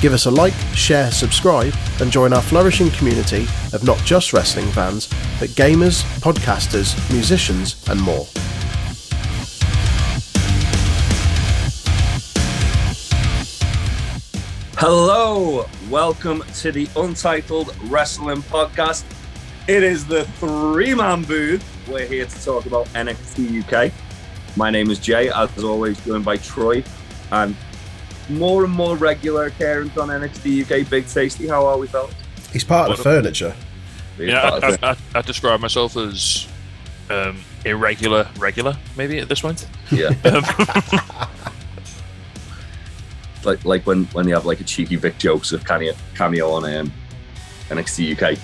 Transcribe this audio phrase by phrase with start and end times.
[0.00, 4.68] Give us a like, share, subscribe, and join our flourishing community of not just wrestling
[4.68, 5.08] fans,
[5.40, 8.24] but gamers, podcasters, musicians, and more.
[14.76, 19.02] Hello, welcome to the Untitled Wrestling Podcast.
[19.66, 21.64] It is the three man booth.
[21.88, 23.92] We're here to talk about NXT UK.
[24.56, 26.84] My name is Jay, as always, joined by Troy
[27.32, 27.56] and
[28.28, 30.88] more and more regular occurrence on NXT UK.
[30.88, 32.14] Big Tasty, how are we, fellas?
[32.52, 33.54] He's part of the furniture.
[34.18, 36.48] Yeah, I, I, I, I describe myself as
[37.10, 39.66] um, irregular, regular, maybe at this point.
[39.90, 40.10] yeah.
[40.24, 40.42] Um,
[43.44, 46.64] like like when when you have like a cheeky Vic jokes Joseph cameo, cameo on
[46.64, 46.92] um,
[47.68, 48.38] NXT UK.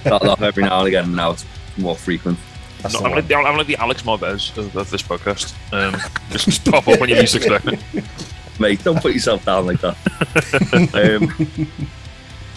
[0.00, 1.44] Started off every now and again, and now it's
[1.76, 2.38] more frequent.
[2.84, 3.12] No, I'm, one.
[3.12, 5.54] like the, I'm like the Alex Marvez of, of this podcast.
[5.72, 8.04] Um, just, just pop up when you least expect it.
[8.62, 9.96] Mate, don't put yourself down like that.
[10.94, 11.68] um,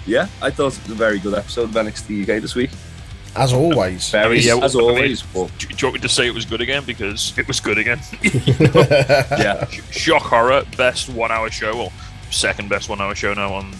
[0.06, 2.70] yeah, I thought it was a very good episode of NXT UK this week.
[3.36, 4.12] As always.
[4.12, 5.22] Very, Yeah, as I mean- always.
[5.24, 6.84] but Do, do you want me to say it was good again?
[6.86, 8.00] Because it was good again.
[8.24, 11.92] yeah, Shock Horror, best one hour show, or
[12.30, 13.74] second best one hour show now on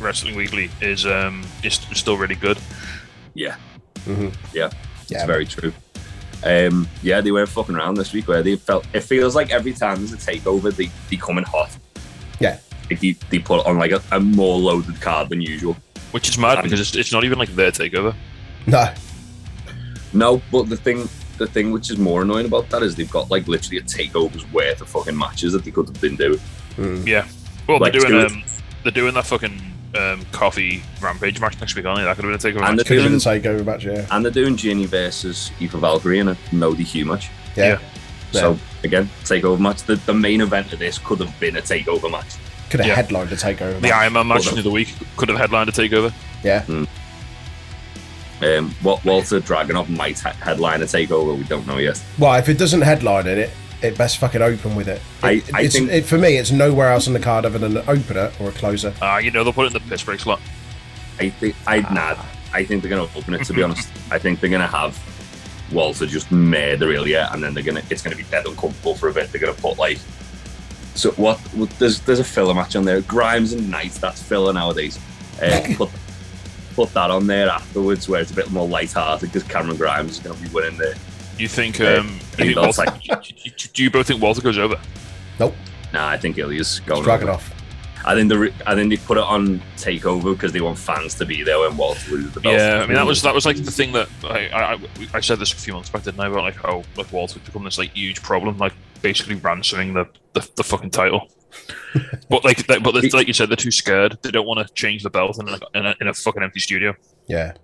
[0.00, 2.58] Wrestling Weekly, is um is still really good.
[3.34, 3.54] yeah,
[4.04, 4.34] Mhm.
[4.52, 4.70] yeah,
[5.06, 5.72] Yeah, it's very true.
[6.44, 8.86] Um, yeah, they weren't fucking around this week where they felt.
[8.92, 11.76] It feels like every time there's a takeover, they they coming hot.
[12.40, 12.58] Yeah.
[12.90, 15.76] Like they, they put on like a, a more loaded card than usual.
[16.12, 18.14] Which is mad Um, because it's, it's not even like their takeover.
[18.66, 18.92] No.
[20.14, 23.30] No, but the thing, the thing which is more annoying about that is they've got
[23.30, 26.40] like literally a takeover's worth of fucking matches that they could have been doing.
[26.76, 27.06] Mm.
[27.06, 27.26] Yeah.
[27.68, 28.44] Well, Like, they're doing um,
[28.84, 29.60] they're doing that fucking
[29.96, 32.04] um, Coffey rampage match next week, aren't they?
[32.04, 32.78] That could have been a takeover And match.
[32.78, 34.06] the- Could have been a takeover match, yeah.
[34.10, 37.30] And they're doing Jinny versus Aoife Valkyrie in a no DQ match.
[37.56, 37.78] Yeah.
[38.32, 39.82] So again, takeover match.
[39.84, 42.34] The, the main event of this could have been a takeover match.
[42.70, 42.94] Could have Yeah.
[42.96, 43.92] headlined a takeover The match.
[43.92, 46.12] Iron Man match of the week could have headlined a takeover.
[46.44, 46.62] Yeah.
[48.40, 51.36] Um, what Walter Dragunov might ha- headline a takeover.
[51.36, 52.00] We don't know yet.
[52.18, 53.50] Well, if it doesn't headline it, it,
[53.82, 55.00] it best fucking open with it.
[55.22, 57.58] I- It- I it's, think- it, for me, it's nowhere else on the card other
[57.58, 58.92] than an opener or a closer.
[59.00, 60.40] Uh, you know, they'll put it in the piss break slot.
[61.20, 62.16] I think I nah,
[62.52, 63.44] I think they're gonna open it.
[63.44, 64.98] To be honest, I think they're gonna have
[65.72, 69.12] Walter just murder Ilya, and then they're gonna it's gonna be dead uncomfortable for a
[69.12, 69.30] bit.
[69.32, 69.98] They're gonna put like
[70.94, 71.38] so what?
[71.54, 73.00] what there's there's a filler match on there.
[73.02, 73.92] Grimes and Knight.
[73.94, 74.98] That's filler nowadays.
[75.42, 75.90] Uh, put
[76.74, 80.18] put that on there afterwards, where it's a bit more light-hearted because Cameron Grimes is
[80.20, 80.94] gonna be winning there.
[81.38, 81.80] You think?
[81.80, 84.78] Um, I you think think that's Walter, like- do you both think Walter goes over?
[85.38, 85.54] Nope.
[85.92, 87.02] Nah, I think Ilya's going.
[87.02, 87.54] Drag it off.
[88.04, 91.26] I think the I think they put it on takeover because they want fans to
[91.26, 92.54] be there when Walter loses the belt.
[92.56, 94.78] Yeah, I mean that was that was like the thing that I, I I-
[95.14, 96.26] I said this a few months back, didn't I?
[96.28, 98.72] About like how like Walter's become this like huge problem, like
[99.02, 101.28] basically ransoming the the, the fucking title.
[102.30, 104.18] but like, they- but it's like you said, they're too scared.
[104.22, 106.60] They don't want to change the belt in like in a, in a fucking empty
[106.60, 106.94] studio.
[107.26, 107.54] Yeah.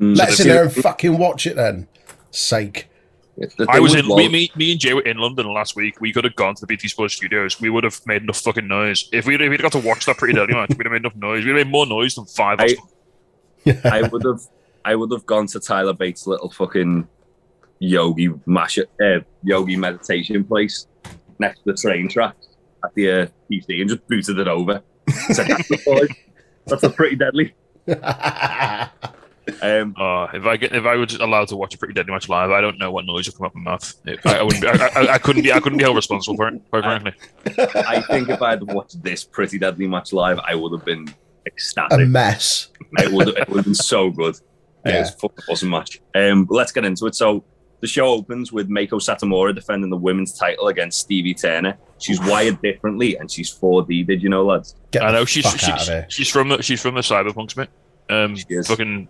[0.00, 0.16] Mm.
[0.16, 1.88] Let us So in there and fucking watch it then.
[2.30, 2.88] Sake.
[3.36, 6.00] The I was in Wal- me, me, me and Jay were in London last week.
[6.00, 7.60] We could have gone to the BT Sports studios.
[7.60, 10.18] We would have made enough fucking noise if we'd, if we'd got to watch that
[10.18, 10.68] pretty deadly match.
[10.70, 11.44] We'd have made enough noise.
[11.44, 12.60] We'd have made more noise than five.
[12.60, 12.76] I-
[13.84, 14.40] I would have
[14.84, 17.06] I would have gone to Tyler Bate's little fucking
[17.78, 20.86] yogi mash uh, yogi meditation place
[21.38, 22.48] next to the train tracks
[22.84, 24.82] at the uh, PC and just booted it over.
[25.32, 26.08] Said, that's, the
[26.66, 27.54] that's a pretty deadly.
[29.60, 32.28] Um, Uh, if I get if I was allowed to watch a pretty deadly match
[32.28, 33.94] live, I don't know what noise would come up my mouth.
[34.06, 34.62] It- I, I wouldn't.
[34.62, 35.52] Be, I, I, I couldn't be.
[35.52, 36.60] I couldn't be held responsible for it.
[36.70, 37.12] Quite frankly.
[37.74, 41.08] I think if I had watched this pretty deadly match live, I would have been
[41.08, 42.06] a ecstatic.
[42.08, 42.68] mess.
[42.98, 44.36] it would have, it would have been so good.
[44.86, 44.96] Yeah.
[44.96, 46.00] It was a fucking awesome match.
[46.14, 47.14] Um, let's get into it.
[47.14, 47.44] So
[47.80, 51.76] the show opens with Meiko Satomura defending the women's title against Stevie Turner.
[51.98, 54.06] She's wired differently and she's 4D.
[54.06, 54.74] Did you know, lads?
[54.92, 56.06] Get I know the she's fuck out of she's, here.
[56.08, 57.68] she's from the she's from the cyberpunk Smith.
[58.12, 58.68] Um, She is.
[58.68, 59.08] fucking.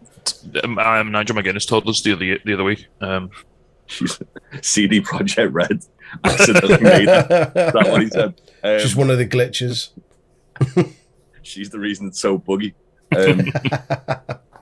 [0.62, 2.86] Um, um, Nigel McGuinness told us the other the other week.
[3.00, 3.30] Um,
[4.62, 5.84] CD Projekt Red.
[6.24, 7.30] Accidentally made that.
[7.56, 8.40] Is that what he said?
[8.64, 9.88] Um, Just one of the glitches.
[11.42, 12.76] she's the reason it's so buggy.
[13.16, 13.44] Um,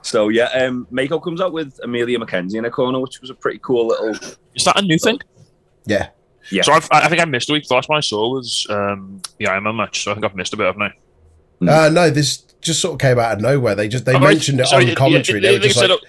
[0.01, 3.35] so yeah, um, Meiko comes out with Emilia McKenzie in a corner, which was a
[3.35, 4.15] pretty cool little.
[4.55, 5.19] is that a new thing?
[5.85, 6.07] Yeah.
[6.49, 6.63] Yeah.
[6.63, 7.67] So I've, I think I missed a week.
[7.67, 10.03] The last one I saw was um, the Iron Man match.
[10.03, 10.81] So I think I've missed a bit, haven't
[11.61, 11.85] I?
[11.85, 13.75] Uh, no, this just sort of came out of nowhere.
[13.75, 14.21] They just they right.
[14.21, 15.39] mentioned it Sorry, on yeah, commentary.
[15.41, 15.99] yeah, they were they just said, like,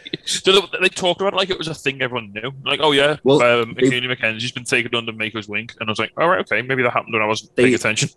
[0.48, 2.52] oh, they, they talked about it like it was a thing everyone knew.
[2.64, 5.90] Like, oh yeah, Well, um, they- McKinney McKenzie's been taken under Meiko's wing, and I
[5.90, 8.10] was like, all right, okay, maybe that happened when I wasn't They- paying attention.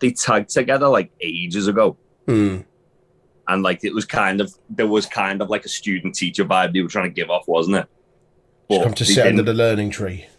[0.00, 1.96] They tagged together like ages ago,
[2.26, 2.58] hmm,
[3.48, 6.72] and like it was kind of there was kind of like a student teacher vibe
[6.72, 7.86] they were trying to give off, wasn't it?
[8.68, 10.26] But come to they sit under the learning tree.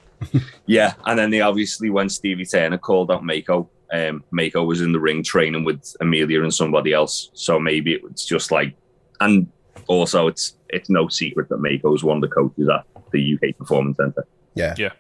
[0.66, 4.92] Yeah, and then they obviously when Stevie Turner called out Meiko, um, Meiko was in
[4.92, 7.30] the ring training with Emilia and somebody else.
[7.36, 8.76] So maybe it was just like,
[9.22, 9.48] and
[9.88, 13.56] also it's it's no secret that Meiko is one of the coaches at the UK
[13.56, 14.26] Performance Centre.
[14.56, 14.74] Yeah.
[14.78, 14.94] Yeah.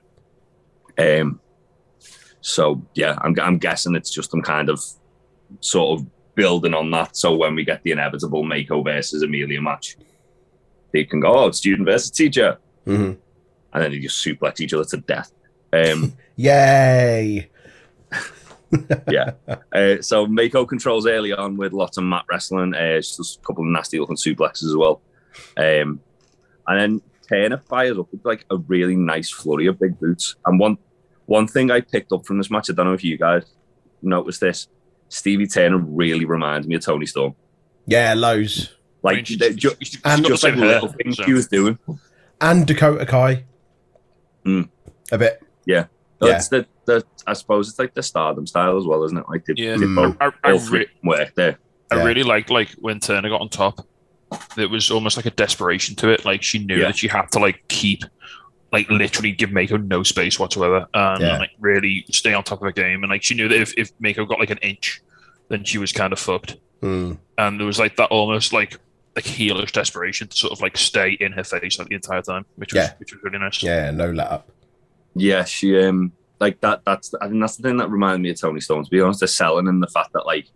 [0.99, 1.39] Um.
[2.41, 4.79] So yeah, I'm I'm guessing it's just them kind of
[5.59, 7.17] sort of building on that.
[7.17, 9.97] So when we get the inevitable Meiko versus Emilia match,
[10.91, 13.13] they can go, oh, student versus teacher, hmm
[13.75, 15.31] and then they just suplex each other to death.
[15.71, 16.13] Um.
[16.35, 17.49] Yay!
[19.09, 19.31] Yeah.
[19.71, 22.73] Uh, so Meiko controls early on with lots of mat wrestling.
[22.73, 25.01] Uh, just a couple of nasty looking suplexes as well.
[25.57, 25.99] Um,
[26.67, 30.35] and then Turner fires up with like a really nice flurry of big boots.
[30.45, 30.77] And one
[31.25, 33.43] one thing I picked up from this match, I don't know if you guys
[34.01, 34.67] noticed this.
[35.09, 37.35] Stevie Turner really reminds me of Toni Storm.
[37.87, 38.69] Yeah, lows
[39.03, 41.23] I Like mean, she's- they- ju- she's- she's and just like same little things so-
[41.25, 41.77] he was doing.
[42.41, 43.43] and Dakota Kai.
[44.43, 44.63] Hmm.
[45.11, 45.41] A bit.
[45.67, 45.85] So
[46.27, 46.35] Yeah.
[46.37, 49.25] It's the, the I suppose it's like the Stardom style as well, isn't it?
[49.29, 49.77] Like they, Yeah.
[49.77, 51.57] they both I, I, all three re- work there.
[51.91, 52.03] I Yeah.
[52.03, 53.85] really liked like when Turner got on top.
[54.57, 56.25] It was almost like a desperation to it.
[56.25, 56.85] Like she knew Yeah.
[56.87, 58.03] that she had to like keep,
[58.71, 61.37] like literally give Meiko no space whatsoever, and Yeah.
[61.37, 63.03] like really stay on top of the game.
[63.03, 65.01] And like she knew that if if Meiko got like an inch,
[65.49, 66.57] then she was kind of fucked.
[66.81, 67.13] Hmm.
[67.37, 68.79] And there was like that almost like
[69.15, 72.45] like heelish desperation to sort of like stay in her face like the entire time,
[72.55, 72.93] which was Yeah.
[72.97, 73.61] which was really nice.
[73.61, 74.49] Yeah, no let up.
[75.15, 76.81] Yeah, she um like that.
[76.85, 78.83] That's I think that's the thing that reminded me of Toni Storm.
[78.83, 80.47] To be honest, they're selling and the fact that like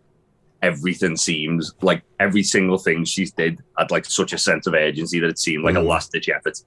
[0.62, 5.20] everything seems like every single thing she's did had like such a sense of urgency
[5.20, 5.88] that it seemed like a Mhm.
[5.88, 6.58] last ditch effort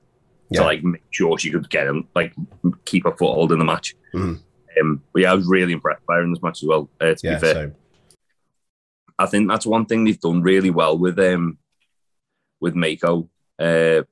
[0.50, 0.60] Yeah.
[0.60, 2.32] to like make sure she could get him like
[2.84, 3.96] keep a foothold in the match.
[4.14, 4.38] Mhm.
[4.80, 6.88] Um, but yeah, I was really impressed by her in this match as well.
[7.00, 7.72] Uh, to Yeah, be fair, so
[9.18, 11.58] I think that's one thing they've done really well with um
[12.60, 13.28] with Meiko,
[13.58, 14.02] uh,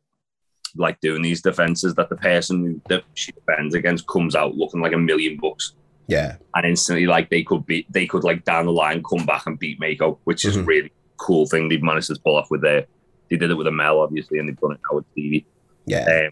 [0.78, 4.92] like doing these defenses that the person that she defends against comes out looking like
[4.92, 5.72] a million bucks,
[6.06, 9.46] yeah, and instantly like they could be they could like down the line come back
[9.46, 10.66] and beat Meiko, which is a Mhm.
[10.66, 12.86] really cool thing they've managed to pull off with their.
[13.28, 15.44] They did it with Amel obviously, and they've done it now with Stevie.
[15.86, 16.30] yeah, Um,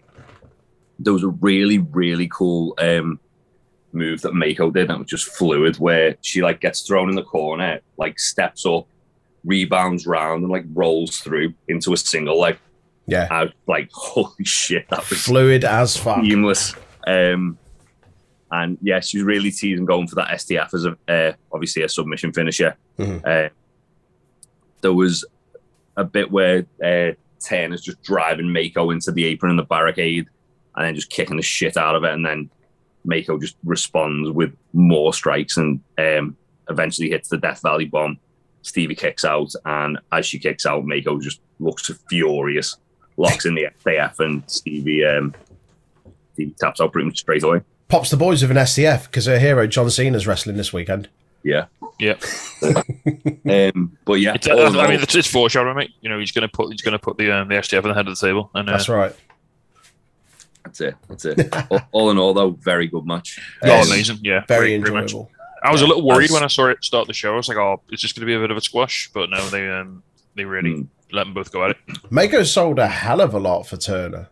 [0.99, 3.19] there was a really, really cool um,
[3.93, 7.23] move that Meiko did that was just fluid, where she like gets thrown in the
[7.23, 8.87] corner, like steps up,
[9.45, 12.59] rebounds round, and like rolls through into a single leg.
[13.07, 13.29] Yeah.
[13.31, 16.23] I was like, holy shit, that was Fluid as fuck.
[16.25, 16.75] seamless.
[17.07, 17.59] Um,
[18.51, 21.89] and yeah, she was really teasing going for that STF as a uh, obviously a
[21.89, 22.77] submission finisher.
[22.99, 23.25] Mhm.
[23.27, 23.49] Uh,
[24.83, 25.25] there was
[25.97, 27.13] a bit where uh,
[27.45, 30.27] Turner's just driving Meiko into the apron and the barricade,
[30.77, 32.51] and then just kicking the shit out of it, and then
[33.07, 36.37] Meiko just responds with more strikes and um,
[36.69, 38.19] eventually hits the Death Valley bomb.
[38.63, 42.77] Stevie kicks out, and as she kicks out, Meiko just looks furious,
[43.17, 45.35] locks in the STF, and Stevie um,
[46.35, 47.61] Stevie taps out pretty much straight away.
[47.89, 51.09] Pops the boys with an STF because her hero John Cena's wrestling this weekend.
[51.43, 51.67] Yeah.
[51.99, 52.15] Yeah.
[53.49, 55.93] Um, but yeah, It's, all in I mean, it's, it's foreshadowing, mate.
[56.01, 58.09] You know, he's gonna put he's gonna put the um, the STF on the head
[58.09, 59.15] of the table, and uh, That's right.
[60.65, 60.95] that's it.
[61.09, 61.55] That's it.
[61.71, 63.39] all, all in all, though, very good match.
[63.63, 65.03] oh, amazing, yeah, Very great- great match.
[65.13, 65.31] enjoyable.
[65.63, 67.33] I was a little worried As- when I saw it start the show.
[67.35, 69.31] I was like, oh, it's just going to be a bit of a squash, but
[69.31, 70.03] no, they um
[70.35, 70.87] they really Mm.
[71.13, 71.77] Let them both go at it.
[72.11, 74.29] Meiko sold a hell of a lot for Turner.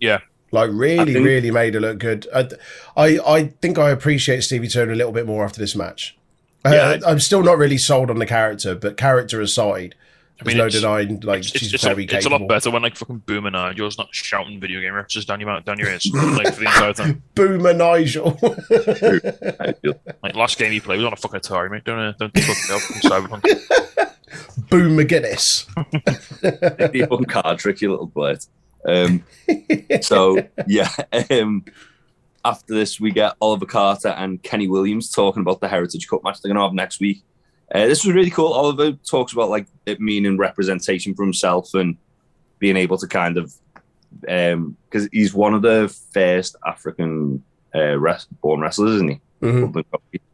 [0.00, 0.20] Yeah.
[0.50, 2.26] Like really, think- really made it look good.
[2.34, 2.48] I,
[2.96, 6.16] I, I think I appreciate Stevie Turner a little bit more after this match.
[6.64, 6.70] Yeah.
[6.72, 9.94] Uh, I'm still not really sold on the character, but character aside,
[10.40, 12.70] I there's mean, no denying like It's, she's it's, very a, it's a lot better
[12.70, 16.06] when like fucking Boomer Nigel's not shouting video game references down your down your ears
[16.14, 17.22] like for the entire time.
[17.34, 18.38] Boomer Nigel.
[19.60, 19.74] I
[20.22, 21.84] Like last game he played was on a fucking Atari, mate.
[21.84, 23.42] Don't uh, don't fuck me up.
[23.42, 24.12] Cyberpunk.
[24.70, 25.66] Boom McGuinness.
[26.40, 28.38] the fucking card trick, you little blade.
[28.84, 29.24] Um,
[30.00, 30.90] so yeah,
[31.30, 31.64] um,
[32.44, 36.40] after this we get Oliver Carter and Kenny Williams talking about the Heritage Cup match
[36.40, 37.22] they're gonna have next week.
[37.74, 38.52] Uh, this was really cool.
[38.52, 41.96] Oliver talks about like it meaning representation for himself and
[42.58, 43.54] being able to kind of
[44.20, 47.42] because he's one of the first African
[47.74, 49.20] uh, res- born wrestlers, isn't he?
[49.42, 49.84] Mhm.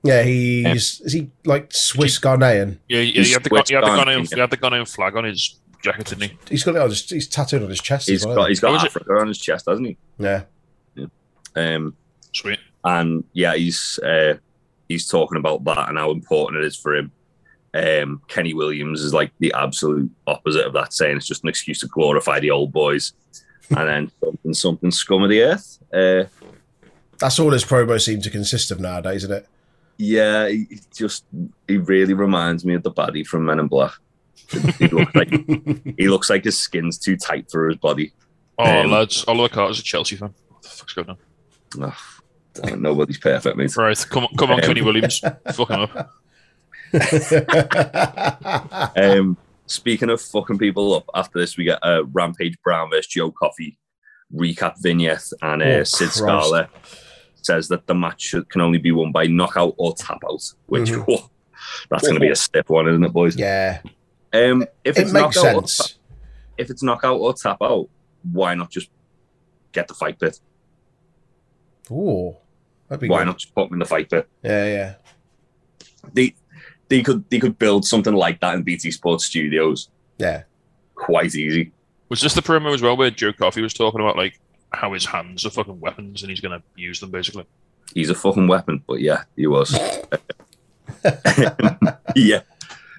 [0.02, 2.78] Yeah, he's is he like Swiss Ghanaian?
[2.88, 4.36] Yeah, yeah, He's you had the, you had the Ghanaian, yeah.
[4.36, 6.38] you had the Ghanaian flag on his jacket, didn't he?
[6.50, 8.36] He's got oh, just- he's tattooed on his chest He's as well.
[8.36, 8.86] got he's got is it?
[8.86, 9.96] Africa on his chest, hasn't he?
[10.18, 10.42] yeah,
[11.56, 11.96] Um,
[12.34, 12.58] Sweet.
[12.84, 14.34] and yeah, he's uh,
[14.88, 17.10] he's talking about that and how important it is for him.
[17.74, 21.80] Um, Kenny Williams is like the absolute opposite of that, saying it's just an excuse
[21.80, 23.12] to glorify the old boys.
[23.76, 25.78] and then something, something scum of the earth.
[25.92, 26.24] Uh,
[27.18, 29.46] That's all his promo seem to consist of nowadays, isn't it?
[30.00, 31.24] yeah, he he just
[31.66, 33.92] he really reminds me of the baddie from Men in Black.
[34.78, 35.28] He looks like
[35.98, 38.12] he looks like his skin's too tight for his body.
[38.58, 40.32] Oh, Um, lads, Oliver Carter's a Chelsea fan.
[40.48, 41.16] What the fuck's going on?
[41.82, 41.94] Ugh,
[42.54, 43.76] damn, nobody's perfect, mate.
[43.76, 45.18] Right, come on, come on, Um, Kenny Williams.
[45.52, 46.10] Fuck him up.
[48.96, 53.30] Um, speaking of fucking people up, after this we get a Rampage Brown versus Joe
[53.30, 53.78] Coffey
[54.34, 56.68] recap vignette, and uh, Oh, Sid Christ.
[57.48, 60.42] Scala says that the match can only be won by knockout or tap out.
[60.66, 61.04] Which Mhm.
[61.06, 61.30] whoa,
[61.90, 63.36] that's going to be a stiff one, isn't it, boys?
[63.36, 63.80] yeah,
[64.32, 65.98] Um, if it it's makes knockout or sense.
[66.58, 67.88] if it's knockout or tap out,
[68.32, 68.90] why not just
[69.72, 70.40] get the Fight Pit?
[71.90, 72.36] Ooh,
[72.88, 73.26] that'd be Why good.
[73.26, 74.28] not just put them in the Fight Pit?
[74.42, 74.94] Yeah, yeah.
[76.12, 76.34] They
[76.88, 79.88] they could they could build something like that in BT Sports Studios
[80.18, 80.42] Yeah.
[80.94, 81.72] quite easy.
[82.08, 84.40] Was this the promo as well where Joe Coffey was talking about like
[84.72, 87.46] how his hands are fucking weapons and he's going to use them basically?
[87.94, 89.72] He's a fucking weapon, but yeah, he was.
[92.14, 92.40] yeah,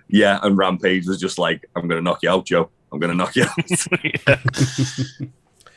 [0.07, 0.39] yeah.
[0.41, 2.69] And Rampage was just like, "I'm gonna knock you out, Joe.
[2.91, 3.69] I'm gonna knock you out."
[4.03, 4.35] yeah.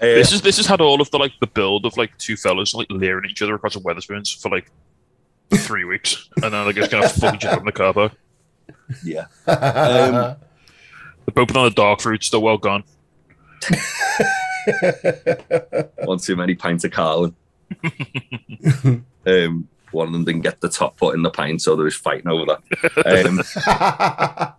[0.00, 2.36] Uh, This is this has had all of the like the build of like two
[2.36, 4.70] fellas like leering at each other across the Wetherspoons for like
[5.54, 8.12] three weeks, and then they're just gonna fuck each other up in the car park.
[9.04, 10.36] yeah, Um,
[11.26, 12.84] The both on the dark fruits, they're well gone.
[16.04, 17.34] one too many pints of Carling.
[19.26, 21.94] um, one of them didn't get the top foot in the pint, so there was
[21.96, 23.26] fighting over that.
[23.26, 23.40] Um,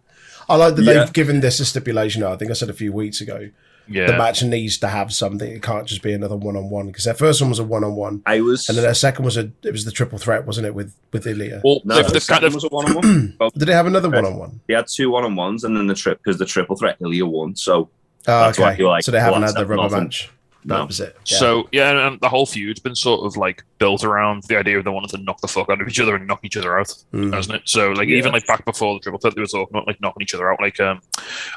[0.49, 0.93] I like that Yeah.
[1.05, 2.23] they've given this a stipulation.
[2.23, 3.49] I think I said a few weeks ago.
[3.85, 5.51] Yeah, The match needs to have something.
[5.51, 8.69] It can't just be another one-on-one because their first one was a one-on-one, I was.
[8.69, 10.73] and then their second was a it was the triple threat, wasn't it?
[10.73, 11.61] With with Ilya.
[11.65, 13.37] well, no, they've, the kind second of was a one-on-one.
[13.57, 14.61] Did they have another one-on-one?
[14.67, 17.57] they had two one-on-ones, and then the trip because the triple threat Ilya won.
[17.57, 17.89] So
[18.27, 18.79] Oh, That's why okay.
[18.79, 20.03] you're like, so they haven't had the that's rubber nothing.
[20.03, 20.29] match.
[20.65, 20.85] That No.
[20.85, 21.17] was it.
[21.25, 21.37] Yeah.
[21.39, 24.77] So yeah, and, and the whole feud's been sort of like built around the idea
[24.77, 26.79] of they wanted to knock the fuck out of each other and knock each other
[26.79, 27.33] out, Mm.
[27.33, 27.63] hasn't it?
[27.65, 28.15] So like Yeah.
[28.17, 30.49] even like back before the triple threat, they were talking about like knocking each other
[30.53, 30.61] out.
[30.61, 31.01] Like um,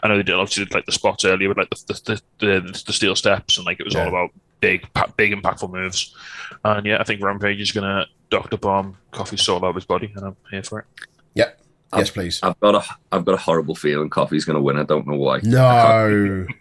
[0.03, 2.47] I know they did obviously did, like the spots earlier with like the the, the,
[2.63, 4.31] the, the steel steps and like it was all about
[4.61, 6.13] big big impactful moves.
[6.65, 10.13] And yeah, I think Rampage is gonna Doctor Bomb Coffey Soul out of his body,
[10.17, 10.87] and I'm here for it.
[11.95, 12.41] Yes, please.
[12.43, 14.77] I've got a I've got a horrible feeling Coffey's going to win.
[14.79, 15.41] I don't know why.
[15.43, 16.47] No,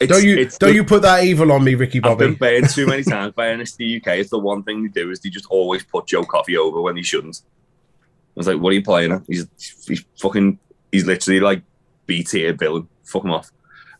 [0.00, 2.34] It's, don't you it's don't the- you put that evil on me, Ricky I've been
[2.34, 2.60] Bobby?
[2.68, 4.18] too many times by NXT UK.
[4.18, 6.94] It's the one thing they do is they just always put Joe Coffey over when
[6.96, 7.40] he shouldn't.
[7.46, 9.22] I was like, what are you playing at?
[9.26, 9.46] He's
[9.86, 10.58] he's fucking
[10.92, 11.62] he's literally like
[12.06, 12.86] B tier villain.
[13.04, 13.50] Fuck him off.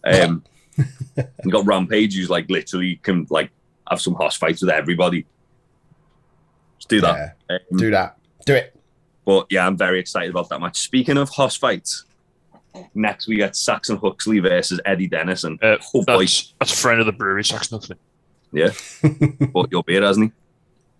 [0.04, 0.44] Um,
[0.76, 3.50] you got Rampage who's like literally can like
[3.90, 5.24] have some hoss fights with everybody.
[6.78, 7.36] Just do that.
[7.48, 8.18] Yeah, Um, do that.
[8.44, 8.77] Do it.
[9.28, 10.78] But yeah, I'm very excited about that match.
[10.78, 12.06] Speaking of hoss fights,
[12.94, 16.76] next we get Saxon Huxley versus Eddie Dennis and Uh, oh boy, that's that's a
[16.76, 17.96] friend of the brewery, Saxon Huxley.
[18.54, 18.70] Yeah.
[19.52, 20.32] Bought your beer, hasn't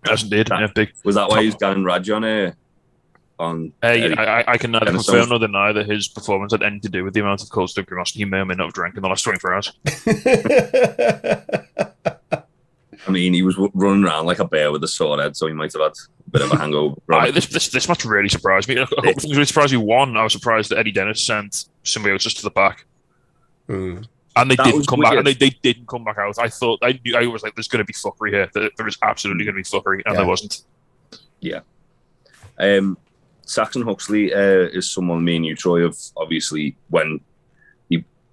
[0.05, 0.11] he?
[0.11, 0.93] As indeed, yeah, big.
[1.03, 2.51] Was that why he's got Raj on uh,
[3.39, 4.15] on Uh, Eddie?
[4.15, 6.89] I, I- I can neither Dennis confirm nor deny that his performance had anything to
[6.89, 8.95] do with the amount of cold stone cream he may or may not have drank
[8.95, 9.71] in the last 24 hours.
[13.07, 15.47] I mean, he was w- running around like a bear with a sword head, so
[15.47, 15.91] he might have had
[16.27, 16.95] a bit of a hangover.
[17.13, 18.75] I, this, this this match really surprised me.
[18.75, 19.77] A couple of things really surprised me.
[19.77, 22.85] One, I was surprised that Eddie Dennis sent symbiosis to the back,
[23.69, 24.05] Mm.
[24.35, 25.13] and they That didn't was come back.
[25.13, 26.37] And they, they didn't come back out.
[26.39, 28.49] I thought I knew I was like, "There's going to be fuckery here.
[28.53, 30.13] There, there is absolutely going to be fuckery," and Yeah.
[30.15, 30.61] there wasn't.
[31.39, 31.59] Yeah.
[32.57, 32.97] Um,
[33.45, 37.21] Saxon Huxley uh, is someone me and you, Troy, of obviously when he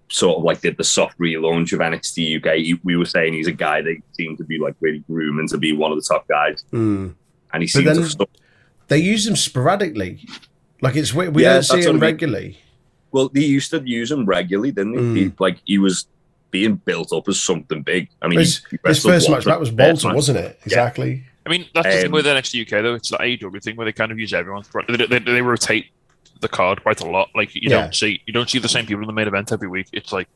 [0.09, 3.47] sort of like did the soft relaunch of NXT UK, he, we were saying he's
[3.49, 6.27] a guy that seemed to be like really grooming to be one of the top
[6.29, 7.15] guys, Mm.
[7.53, 8.09] and he seems then- to.
[8.09, 8.29] St-
[8.89, 10.21] They use him sporadically.
[10.81, 12.59] Like it's we, we Yeah, don't see him what I regularly.
[13.11, 15.01] well, they used to use him regularly, didn't he?
[15.01, 15.17] Mm.
[15.17, 16.07] he like he was
[16.53, 18.09] being built up as something big.
[18.23, 20.15] I mean, His, he- he his first match that was in the first Walter, match.
[20.17, 20.61] wasn't it?
[20.65, 21.25] Exactly.
[21.45, 22.95] I mean, that's the thing Um, with NXT UK though.
[22.95, 24.65] It's the AEW thing where they kind of use everyone.
[24.89, 25.87] They, they, they rotate
[26.41, 27.29] the card quite a lot.
[27.35, 27.83] Like you Yeah.
[27.83, 29.89] don't see you don't see the same people in the main event every week.
[29.93, 30.29] It's like,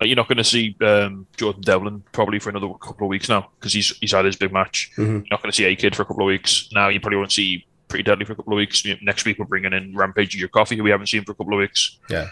[0.00, 3.28] like you're not going to see um, Jordan Devlin probably for another couple of weeks
[3.28, 4.90] now because he's he's had his big match.
[4.96, 5.06] Mhm.
[5.06, 6.68] You're not going to see A Kid for a couple of weeks.
[6.72, 8.84] Now you probably won't see Pretty Deadly for a couple of weeks.
[9.02, 11.52] Next week we're bringing in Rampage Your Coffey, who we haven't seen for a couple
[11.54, 11.98] of weeks.
[12.08, 12.28] Yeah.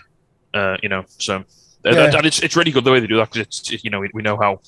[0.55, 1.45] Uh, you know, so
[1.85, 1.93] Yeah.
[1.95, 4.01] that- and it's it's really good the way they do that because it's you know
[4.01, 4.61] we, we know how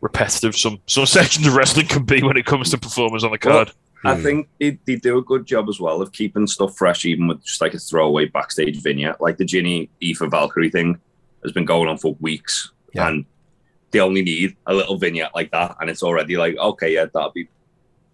[0.00, 3.38] repetitive some some sections of wrestling can be when it comes to performers on the
[3.44, 3.72] Well, card.
[4.04, 7.28] I think they, they do a good job as well of keeping stuff fresh, even
[7.28, 9.20] with just like a throwaway backstage vignette.
[9.20, 10.98] Like the Jinny Aoife Valkyrie thing
[11.42, 13.08] has been going on for weeks, Yeah.
[13.08, 13.24] and
[13.92, 17.30] they only need a little vignette like that, and it's already like, okay, yeah, that'll
[17.30, 17.48] be.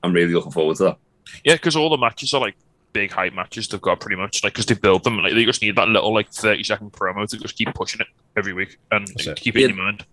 [0.03, 0.97] I'm really looking forward to that.
[1.45, 2.55] Yeah, because all the matches are like
[2.95, 5.61] big hype matches they've got pretty much like because they build them like they just
[5.61, 9.07] need that little like thirty second promo to just keep pushing it every week and
[9.21, 9.37] it.
[9.37, 10.05] keep it in your mind.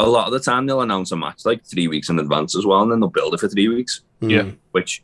[0.00, 2.64] A lot of the time they'll announce a match like three weeks in advance as
[2.66, 4.02] well, and then they'll build it for three weeks.
[4.20, 4.42] Yeah.
[4.42, 4.56] Mm.
[4.72, 5.02] which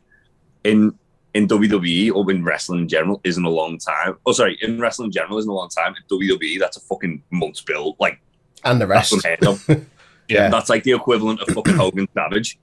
[0.63, 0.93] in
[1.33, 4.17] in WWE or in wrestling in general isn't a long time.
[4.25, 5.93] Oh, sorry, in wrestling in general isn't a long time.
[5.95, 7.95] In WWE, that's a fucking month's build.
[7.99, 8.19] Like
[8.63, 9.13] And the rest.
[9.13, 9.69] unheard of.
[10.29, 10.49] Yeah.
[10.49, 12.59] That's like the equivalent of fucking Hogan Savage,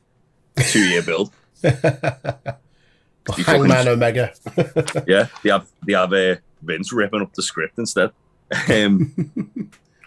[0.58, 1.32] two year build.
[1.62, 1.70] You
[3.46, 4.32] Hangman fucking- Omega.
[5.06, 8.10] Yeah, they have they have uh, Vince ripping up the script instead.
[8.68, 9.14] Um,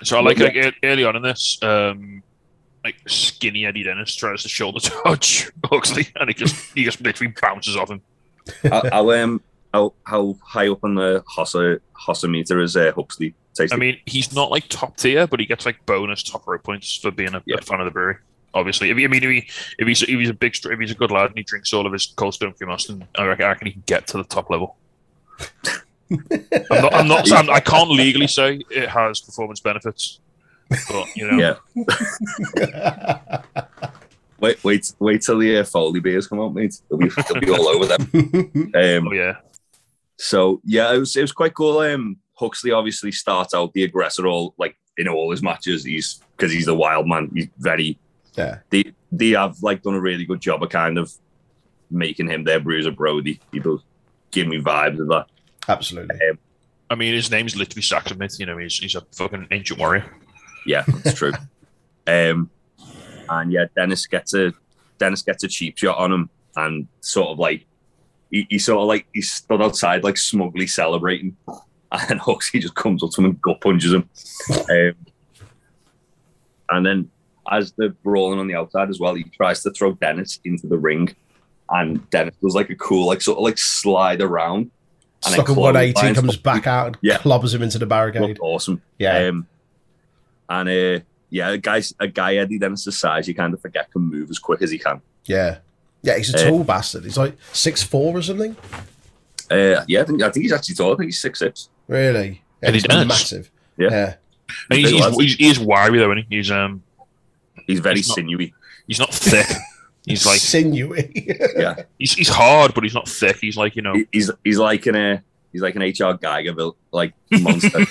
[0.04, 2.22] So I like like ear- early on in this, um,
[2.84, 7.34] like skinny Eddie Dennis tries to shoulder touch Huxley, and he just he just literally
[7.42, 8.02] bounces off him.
[8.64, 9.42] how, how um
[9.74, 13.34] how, how high up on the Hossa Hossa meter is uh, Huxley?
[13.56, 13.74] Tasty?
[13.76, 16.96] I mean, he's not like top tier, but he gets like bonus top row points
[16.96, 17.56] for being a, Yeah.
[17.58, 18.18] a fan of the brewery.
[18.54, 19.50] Obviously, if he, I mean, if, he,
[19.80, 21.86] if he's if he's a big if he's a good lad and he drinks all
[21.86, 24.24] of his Cold Stone Cream Austin, I reckon, I reckon he can get to the
[24.24, 24.78] top level.
[26.12, 26.94] I'm not.
[26.94, 27.32] I'm not.
[27.32, 30.20] I'm, I can't legally say it has performance benefits,
[30.70, 31.56] but you know, yeah.
[34.40, 36.80] Wait, wait, wait till the uh, Foley beers come out, mate.
[36.90, 38.10] They'll be, they'll be all over them.
[38.76, 39.38] Um, oh yeah,
[40.18, 41.80] So yeah, it was it was quite cool.
[41.80, 45.84] Um, Huxley obviously starts out the aggressor all like in all his matches.
[45.84, 47.32] He's because he's the wild man.
[47.34, 47.98] He's very
[48.36, 48.60] yeah.
[48.70, 51.12] they they have like done a really good job of kind of
[51.90, 53.40] making him their bruiser Brody.
[53.52, 53.82] He does
[54.30, 55.28] give me vibes of that.
[55.68, 56.18] Absolutely.
[56.90, 58.40] I mean, his name's literally Saxon Myth.
[58.40, 60.06] You know, he's he's a fucking ancient warrior.
[60.66, 61.34] Yeah, it's true.
[62.08, 62.50] um,
[63.30, 64.54] and yeah, Dennis gets a
[64.98, 67.66] Dennis gets a cheap shot on him, and sort of like
[68.32, 71.36] he, he sort of like he stood outside like smugly celebrating,
[71.92, 74.10] and Huxley just comes up to him and gut punches him.
[74.70, 74.96] um,
[76.70, 77.10] and then
[77.50, 80.78] as they're brawling on the outside as well, he tries to throw Dennis into the
[80.78, 81.14] ring,
[81.70, 84.72] and Dennis does like a cool like sort of like slide around.
[85.26, 86.42] And then Stuck at 180, comes Huxley.
[86.44, 87.18] back out and Yeah.
[87.18, 88.22] clobbers him into the barricade.
[88.22, 88.82] Looked awesome.
[89.00, 89.28] Yeah.
[89.28, 89.48] Um,
[90.50, 94.04] and uh, yeah, a guy, a guy Eddie Dennis's size, you kind of forget can
[94.04, 95.02] move as quick as he can.
[95.26, 95.58] Yeah.
[96.04, 97.04] Yeah, he's a Uh, tall bastard.
[97.04, 98.56] He's like six four or something.
[99.50, 100.94] Uh, yeah, I think I think he's actually tall.
[100.94, 101.70] I think he's six six.
[101.88, 102.42] Really?
[102.62, 103.50] Yeah, And he's he massive.
[103.78, 103.90] Yeah.
[103.90, 104.14] yeah.
[104.70, 106.38] And he's, he's, he's, wiry though, isn't he?
[106.38, 106.84] He's um
[107.66, 108.54] He's very He's not- sinewy.
[108.88, 109.48] he's not thick.
[110.08, 111.12] He's like sinewy.
[111.58, 113.38] Yeah, he's, he's hard, but he's not thick.
[113.42, 113.94] He's like you know.
[114.12, 115.20] He's he's like an uh,
[115.52, 117.80] he's like an HR Giger built like monster,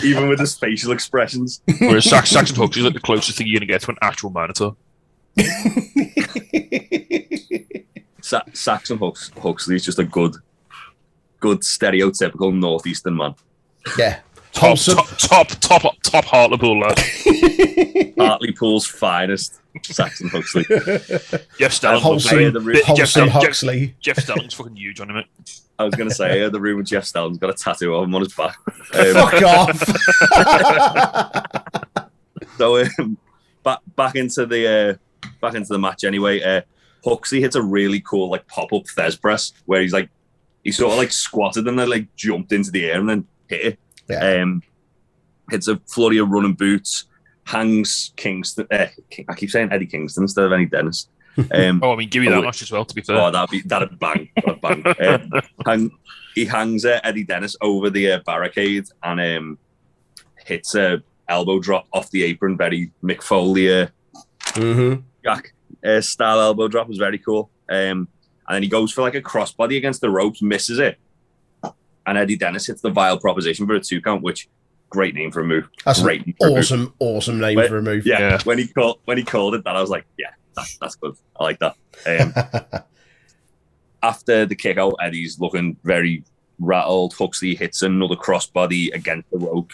[0.04, 1.60] even with his facial expressions.
[1.80, 4.30] Whereas Sax, Saxon Hooks is like the closest thing you're gonna get to an actual
[4.30, 4.70] monitor.
[8.22, 10.36] Sa- Saxon Hux- Huxley is just a good,
[11.40, 13.34] good stereotypical northeastern man.
[13.98, 14.20] yeah.
[14.52, 16.98] Top, top, top, top, top Hartlepool lad.
[18.18, 20.64] Hartlepool's finest, Saxon Huxley.
[21.58, 22.02] Jeff Stelling.
[22.02, 23.94] Wholesome, Yeah, the re- Jeff, wholesome Stelling- Jeff, Huxley.
[24.00, 25.16] Jeff Stelling's fucking huge on him.
[25.16, 25.60] mate.
[25.78, 28.04] I was going to say, uh, the room with Jeff Stelling's got a tattoo of
[28.04, 28.56] him on his back.
[28.92, 29.80] Um, Fuck off.
[32.58, 33.16] so um,
[33.62, 34.68] back back into the
[35.24, 36.42] uh, back into the match anyway.
[36.42, 36.60] Uh,
[37.04, 40.10] Huxley hits a really cool like pop up Thesz press where he's like
[40.64, 43.64] he sort of like squatted and then like jumped into the air and then hit
[43.64, 43.78] it.
[44.10, 44.42] Yeah.
[44.42, 44.62] Um,
[45.50, 47.04] hits a flurry of running boots,
[47.44, 48.66] hangs Kingston.
[48.70, 51.08] Uh, King, I keep saying Eddie Kingston instead of Eddie Dennis.
[51.52, 52.84] Um, Oh, I mean, give you Oh, that much as well.
[52.84, 54.84] To be fair, Oh, that'd be that'd bang, that'd bang.
[55.00, 55.90] Um, hang,
[56.34, 59.58] he hangs uh, Eddie Dennis over the uh, barricade and um,
[60.44, 62.56] hits a elbow drop off the apron.
[62.56, 63.86] Very Mick Foley uh,
[64.54, 65.00] Mm-hmm.
[65.24, 65.52] Jack
[65.84, 67.50] uh, style elbow drop was very cool.
[67.68, 68.08] Um,
[68.48, 70.98] and then he goes for like a crossbody against the ropes, misses it,
[72.06, 74.48] and Eddie Dennis hits the vile proposition for a two count, which
[74.88, 75.68] great name for a move.
[75.84, 76.58] That's great name for a move.
[76.58, 78.04] awesome, awesome name Wait, for a move.
[78.06, 78.38] Yeah, Yeah.
[78.44, 81.14] when he called when he called it that, I was like, yeah, that's that's good.
[81.38, 81.76] I like that.
[82.06, 82.82] Um,
[84.02, 86.24] after the kick out, Eddie's looking very
[86.58, 87.14] rattled.
[87.14, 89.72] Huxley hits another crossbody against the rope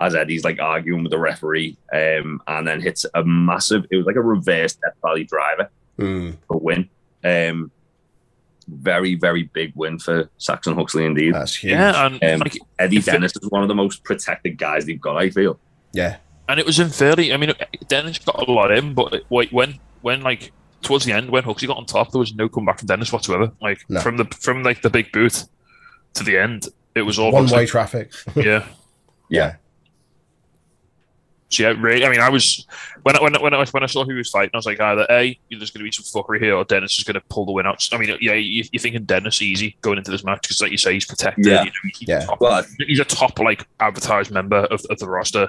[0.00, 3.86] as Eddie's like arguing with the referee, um, and then hits a massive.
[3.90, 6.88] It was like a reverse Death Valley driver Mm, for win.
[7.22, 7.70] Um,
[8.68, 11.34] very very big win for Saxon Huxley indeed.
[11.34, 11.72] that's huge.
[11.72, 15.16] yeah, and Um, like, Eddie Dennis is one of the most protected guys they've got.
[15.16, 15.58] I feel.
[15.92, 16.16] yeah.
[16.48, 17.32] and it was in fairly.
[17.32, 17.52] I mean,
[17.88, 21.66] Dennis got a lot in, but wait, when when like towards the end, when Huxley
[21.68, 23.50] got on top, there was no comeback from Dennis whatsoever.
[23.60, 24.00] Like No.
[24.00, 25.44] from the from like the big boot
[26.14, 27.58] to the end, it was all One Huxley.
[27.58, 28.12] way traffic.
[28.34, 28.66] Yeah.
[29.30, 29.52] Yeah.
[29.52, 29.56] So
[31.58, 32.04] yeah, really.
[32.04, 32.66] I mean, I was
[33.02, 34.66] when I, when I, when I, when I saw who he was fighting, I was
[34.66, 37.20] like, either a there's going to be some fuckery here, or Dennis is going to
[37.28, 37.86] pull the win out.
[37.92, 40.78] I mean, yeah, you, you're thinking Dennis easy going into this match because, like you
[40.78, 41.46] say, he's protected.
[41.46, 41.60] Yeah.
[41.60, 42.24] You know, he's, Yeah.
[42.24, 45.48] Top, Well, he's a top like advertised member of, of the roster.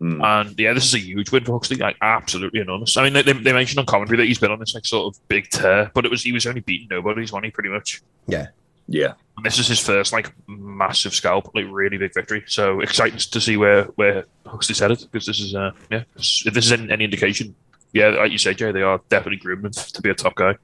[0.00, 0.24] Mm.
[0.24, 2.96] And yeah, this is a huge win for Huxley, like absolutely enormous.
[2.96, 5.28] I mean, they, they mentioned on commentary that he's been on this like sort of
[5.28, 7.52] big tear, but it was he was only beating nobody's wasn't?
[7.52, 8.00] Pretty much.
[8.26, 8.48] Yeah.
[8.88, 12.44] And this is his first like massive scalp, like really big victory.
[12.46, 16.52] So exciting to see where where Huxley's headed because this is uh yeah, this- if
[16.54, 17.54] this is any, any indication,
[17.92, 20.56] yeah, like you said, Jay, they are definitely grooming to be a top guy.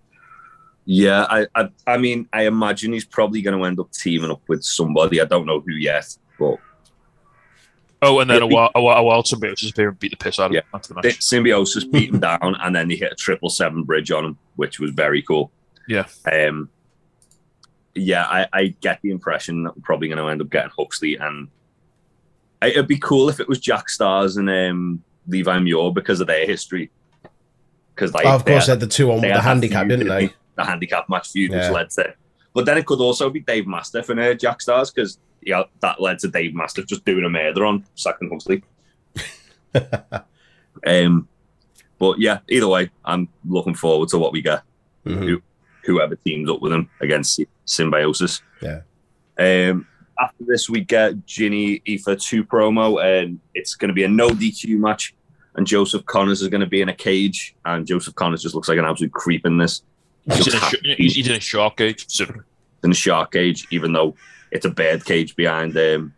[0.85, 4.43] Yeah, I, I, I mean, I imagine he's probably going to end up teaming up
[4.47, 5.21] with somebody.
[5.21, 6.59] I don't know who yet, but
[8.03, 10.39] Oh, and then a while, a while, a wild symbiosis appear and beat the piss
[10.39, 10.61] out of Yeah.
[10.73, 11.21] him the match.
[11.23, 14.79] symbiosis beat him down, and then he hit a triple seven bridge on him, which
[14.79, 15.51] was very cool.
[15.89, 16.05] Yeah.
[16.31, 16.69] Um.
[17.97, 21.17] Yeah, I, I get the impression that we're probably going to end up getting Huxley,
[21.17, 21.49] and
[22.63, 26.27] I- it'd be cool if it was Jack Starz and um, Levi Muir because of
[26.27, 26.91] their history.
[27.95, 29.99] Because like, Oh, of course, they had- had the two on they the handicap, feud,
[30.01, 30.35] didn't they?
[30.57, 31.71] The handicap match feud, which Yeah.
[31.71, 32.15] led to.
[32.55, 36.01] But then it could also be Dave Mastiff and uh, Jack Starz because yeah, that
[36.01, 38.63] led to Dave Mastiff just doing a murder on Saxon Huxley.
[40.87, 41.29] um,
[41.99, 44.63] but yeah, either way, I'm looking forward to what we get.
[45.05, 45.41] Mhm.
[45.87, 48.43] Whoever teams up with him against Symbiosis.
[48.61, 48.81] Yeah.
[49.39, 49.87] Um,
[50.19, 54.31] after this, we get Jinny Aoife 2 promo, and it's going to be a no
[54.31, 55.15] DQ match.
[55.55, 58.69] And Joseph Conners is going to be in a cage, and Joseph Conners just looks
[58.69, 59.83] like an absolute creep in this.
[60.25, 62.43] He He's in, a, happy sh- he's, he's in a shark cage, specifically.
[62.83, 64.17] in the shark cage, even though
[64.51, 66.15] it's a bird cage behind um,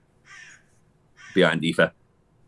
[1.34, 1.92] behind Aoife.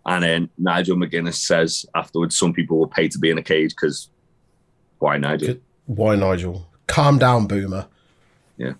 [0.06, 3.70] And then Nigel McGuinness says afterwards, some people will pay to be in a cage
[3.70, 4.10] because
[4.98, 5.56] why Nigel?
[5.86, 6.69] Why, Nigel?
[6.90, 7.86] Calm down, Boomer.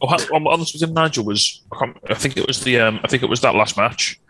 [0.03, 3.09] Oh, ha- on, on this with Nigel was, I think it was the, um, I
[3.09, 4.21] think it was that last match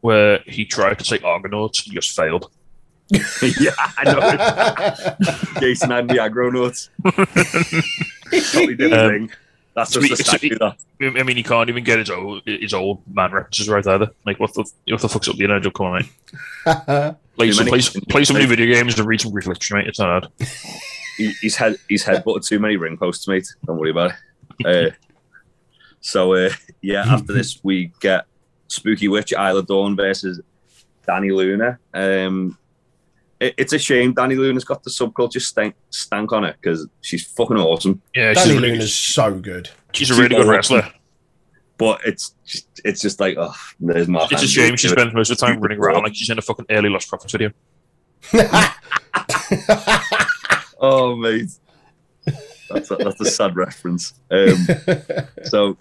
[0.00, 2.50] where he tried to say Argonauts and just failed.
[3.10, 5.60] yeah, I know.
[5.60, 6.90] Jason and the aggro notes.
[8.52, 9.30] totally different Um, thing.
[9.74, 10.48] That's just he- a so statue.
[10.50, 10.76] he- that.
[11.18, 14.10] I mean, he can't even get his old his old man references right either.
[14.24, 15.70] Like, what the what the fuck's up with you, Nigel?
[15.72, 16.08] Come on, mate.
[17.36, 19.76] Play Too some, play, some- play some new video games and read some Greek literature,
[19.76, 19.86] mate.
[19.88, 20.48] It's not hard.
[21.16, 23.46] He, he's had he's had butted too many ring posts, mate.
[23.64, 24.12] Don't worry about
[24.60, 24.92] it.
[24.92, 24.94] Uh,
[26.00, 26.50] so uh,
[26.82, 28.26] yeah, after this we get
[28.68, 30.40] Spooky Witch Isla Dawn versus
[31.06, 31.78] Dani Luna.
[31.94, 32.58] Um,
[33.40, 37.24] it, it's a shame Dani Luna's got the subculture stank stank on her because she's
[37.26, 38.00] fucking awesome.
[38.14, 39.70] Yeah, she's, Danny really, Luna's so good.
[39.92, 40.92] she's a really good wrestler.
[41.78, 44.26] But it's just, it's just like oh, there's my.
[44.30, 46.42] It's a shame she spends most of the time running around like she's in a
[46.42, 47.52] fucking early Lost Prophets video.
[50.78, 51.50] Oh mate,
[52.70, 54.14] that's a, that's a sad reference.
[54.30, 54.66] Um,
[55.44, 55.76] So,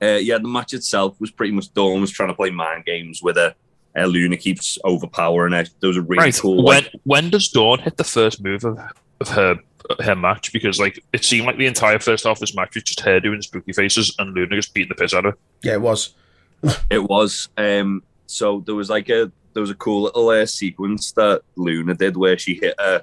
[0.00, 3.22] uh, yeah, the match itself was pretty much Dawn was trying to play mind games
[3.22, 3.54] with her.
[3.96, 5.64] Uh, Luna keeps overpowering her.
[5.80, 6.38] There was a really Right.
[6.40, 6.64] cool.
[6.64, 8.78] When like, when does Dawn hit the first move of,
[9.20, 9.56] of her
[10.00, 10.52] her match?
[10.52, 13.20] Because like it seemed like the entire first half of this match was just her
[13.20, 15.38] doing spooky faces and Luna just beating the piss out of her.
[15.62, 16.14] yeah, it was.
[16.90, 17.48] it was.
[17.58, 21.94] Um, so there was like a there was a cool little uh, sequence that Luna
[21.94, 23.02] did where she hit a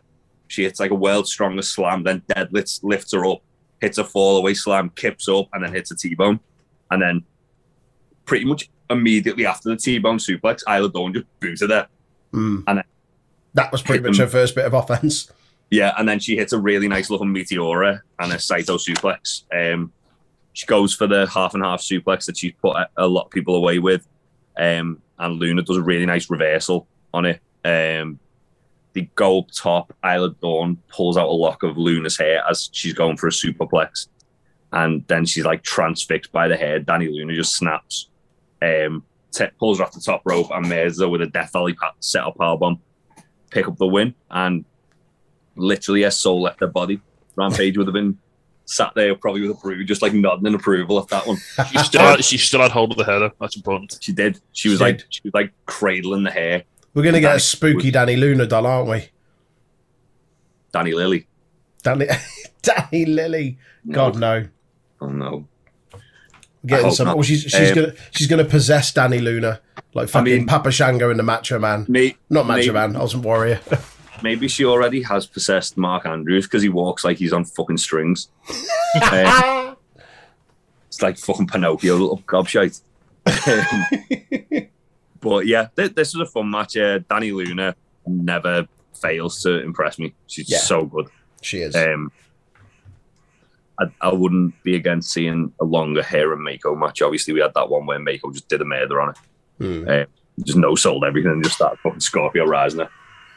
[0.50, 3.42] she hits like a world strongest slam, then deadlifts lifts her up,
[3.80, 6.40] hits a fall away slam, kips up, and then hits a T bone,
[6.92, 7.24] and then
[8.26, 11.88] pretty much immediately after the T bone suplex, Isla Dawn just booted her.
[12.34, 12.64] Mm.
[12.68, 12.84] And-
[13.56, 14.26] that was pretty much them.
[14.28, 15.32] her first bit of offense.
[15.72, 19.44] Yeah, and then she hits a really nice little meteora and a Saito suplex.
[19.54, 19.92] Um,
[20.54, 23.32] she goes for the half and half suplex that she's put a, a lot of
[23.32, 24.08] people away with.
[24.58, 27.42] Um, and Luna does a really nice reversal on it.
[27.64, 28.20] Um,
[29.00, 32.94] the go up top, Isla Dawn pulls out a lock of Luna's hair as she's
[32.94, 34.08] going for a superplex.
[34.72, 36.80] And then she's like transfixed by the hair.
[36.80, 38.10] Dani Luna just snaps,
[38.62, 41.94] um, t- pulls her off the top rope, and Mirza with a Death Valley pa-
[42.00, 42.80] set up powerbomb,
[43.50, 44.14] pick up the win.
[44.30, 44.66] And
[45.56, 47.02] literally her soul left her body.
[47.36, 48.18] Rampage would have been
[48.66, 51.38] sat there probably with a brew, just like nodding in approval of that one.
[51.72, 53.32] She still had, she still had hold of the hair though.
[53.42, 53.98] That's important.
[54.02, 54.40] She did.
[54.52, 55.06] She was She like did.
[55.10, 56.64] she was like cradling the hair.
[56.94, 59.10] We're going to get a Danny- spooky Dani Luna doll, aren't we?
[60.72, 61.28] Danny Lily.
[61.84, 62.08] Danny,
[62.62, 63.58] Danny Lily.
[63.90, 64.46] God, no.
[65.02, 65.48] Oh no.
[66.66, 67.08] Getting some.
[67.08, 69.62] Well, she's she's Um, gonna she's gonna possess Dani Luna
[69.94, 71.86] like fucking mean- Papa Shango in the Macho Man.
[71.88, 73.62] May, Not Macho maybe- Man, Ultimate Warrior.
[74.24, 78.28] maybe she already has possessed Mark Andrews because he walks like he's on fucking strings.
[79.02, 79.74] Uh,
[80.88, 82.82] it's like fucking Pinocchio, little gobshite.
[83.26, 84.68] Um,
[85.22, 86.78] but yeah, th- this was a fun match.
[86.78, 87.76] Uh, Dani Luna
[88.08, 88.68] never
[89.00, 90.14] fails to impress me.
[90.28, 90.58] She's Yeah.
[90.60, 91.08] so good.
[91.42, 91.76] she is.
[91.76, 92.12] Um,
[93.80, 97.02] I, I wouldn't be against seeing a longer hair and Meiko match.
[97.02, 99.18] Obviously, we had that one where Meiko just did a murder on it.
[99.58, 100.44] Hmm.
[100.44, 102.90] Just no sold everything and just started fucking Scorpio rising it.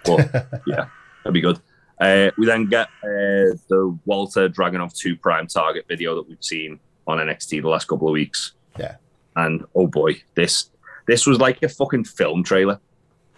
[0.05, 0.87] But yeah,
[1.23, 1.61] that'd be good.
[2.01, 6.81] Uh, we then get uh, the Walter Dragunov 2 Prime Target video that we've seen
[7.07, 8.53] on NXT the last couple of weeks.
[8.79, 8.97] Yeah.
[9.37, 10.71] And oh boy, this
[11.07, 12.79] this was like a fucking film trailer.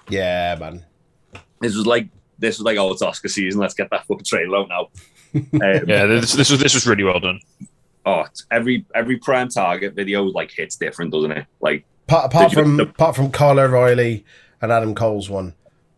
[0.09, 0.85] Yeah, man.
[1.61, 3.61] This was like this was like oh it's Oscar season.
[3.61, 4.89] Let's get that fucking trailer out now.
[5.35, 5.51] Um,
[5.89, 7.41] Yeah, this, this was this was really well done.
[8.07, 11.47] Oh, every every prime target video like hits different, doesn't it?
[11.61, 14.25] Like Apart, apart from the- apart from Kyle O'Reilly
[14.63, 15.55] and Adam Cole's one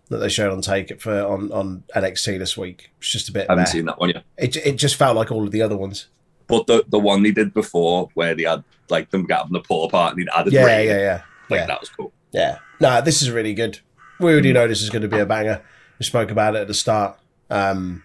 [0.08, 3.32] that they showed on Take It for on, on NXT this week, it's just a
[3.32, 3.46] bit.
[3.50, 3.70] I haven't meh.
[3.70, 4.24] seen that one yet.
[4.38, 6.06] It it just felt like all of the other ones.
[6.46, 9.84] But the the one they did before where they had like them getting the pull
[9.84, 12.12] apart and they'd added Yeah, rain, yeah, yeah, like yeah, that was cool.
[12.32, 12.58] yeah.
[12.80, 13.78] No, this is really good.
[14.20, 15.62] We already know this is going to be a banger.
[15.98, 17.18] We spoke about it at the start.
[17.50, 18.02] Um,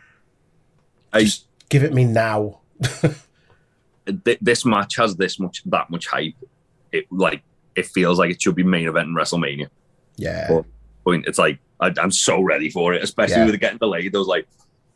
[1.13, 2.59] I, just give it me now.
[4.41, 6.33] this match has this much that much hype.
[6.91, 7.43] It like
[7.75, 9.67] it feels like it should be main event in WrestleMania.
[10.17, 10.65] Yeah, But
[11.05, 13.45] point, it's like I, I'm so ready for it, especially Yeah.
[13.45, 14.13] with it getting delayed.
[14.13, 14.47] I was like,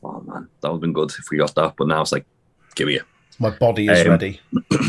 [0.03, 1.75] oh man, that would have been good if we got that.
[1.77, 2.25] But now it's like,
[2.75, 3.03] give me it.
[3.39, 4.39] my body is Um, ready.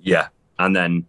[0.00, 0.28] Yeah,
[0.60, 1.04] and then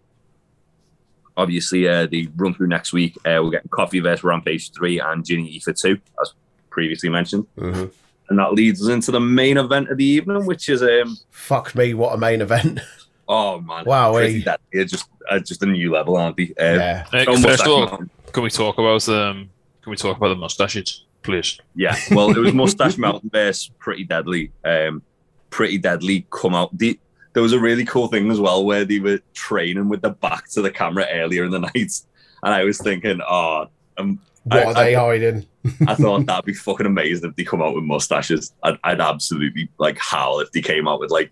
[1.38, 3.16] obviously uh, the run through next week.
[3.26, 6.34] Uh, we're getting Coffey vs Rampage three and Ginny E for two, as
[6.70, 7.86] previously mentioned, hmm
[8.30, 11.76] and that leads us into the main event of the evening, which is um Fuck
[11.76, 12.80] me, what a main event!
[13.28, 14.56] oh man, Wow, pretty eh?
[14.74, 16.54] They're just uh, just a new level, aren't they?
[16.60, 18.10] Uh, yeah, so much first of all, action.
[18.32, 19.50] can we talk about um?
[19.82, 21.58] Can we talk about the mustaches, please?
[21.76, 24.52] Yeah, well, it was Mustache Mountain versus Pretty Deadly.
[24.66, 25.02] Um,
[25.50, 26.78] Pretty Deadly come out.
[26.78, 27.00] The,
[27.34, 30.50] there was a really cool thing as well where they were training with the back
[30.52, 32.02] to the camera earlier in the night,
[32.44, 35.46] and I was thinking, oh, um, what I- are they I- hiding?
[35.88, 38.54] I thought that'd be fucking amazing if they come out with mustaches.
[38.64, 41.32] I'd, I'd absolutely like howl if they came out with like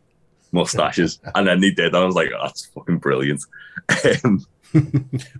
[0.51, 1.87] mustaches, and then they did.
[1.87, 3.41] And I was like, oh, that's fucking brilliant.
[4.23, 4.45] Um,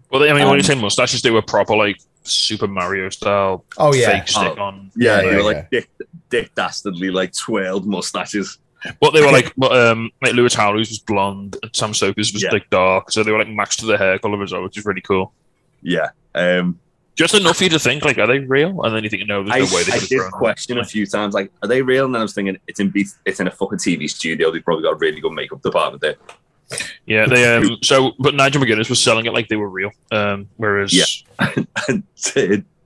[0.10, 3.10] Well, they, I mean, when Um, you say mustaches, they were proper like Super Mario
[3.10, 4.62] style Oh yeah, fake stick Oh.
[4.64, 4.92] on.
[4.96, 5.90] yeah, Yeah, they were yeah, like dick,
[6.30, 8.60] dick dastardly, like twirled mustaches.
[9.00, 12.44] But they were like, but, um, like Lewis Howley's was blonde and Sam Stoker's was
[12.44, 12.52] Yeah.
[12.52, 14.86] like dark, so they were like matched to the hair color as well, which is
[14.86, 15.34] really cool.
[15.82, 16.10] Yeah.
[16.34, 16.80] Um,
[17.16, 18.82] Just enough for you to think like, are they real?
[18.84, 20.78] And then you think, no, I, there's no way they I could have did question
[20.80, 22.06] a few times, like, are they real?
[22.06, 22.92] And then I was thinking, it's in
[23.26, 24.52] it's in a fucking TV studio.
[24.52, 26.16] They've probably got a really good makeup department there.
[27.06, 27.78] Yeah, they um.
[27.84, 29.92] So, but Nigel McGuinness was selling it like they were real.
[30.12, 31.06] Um, whereas Yeah.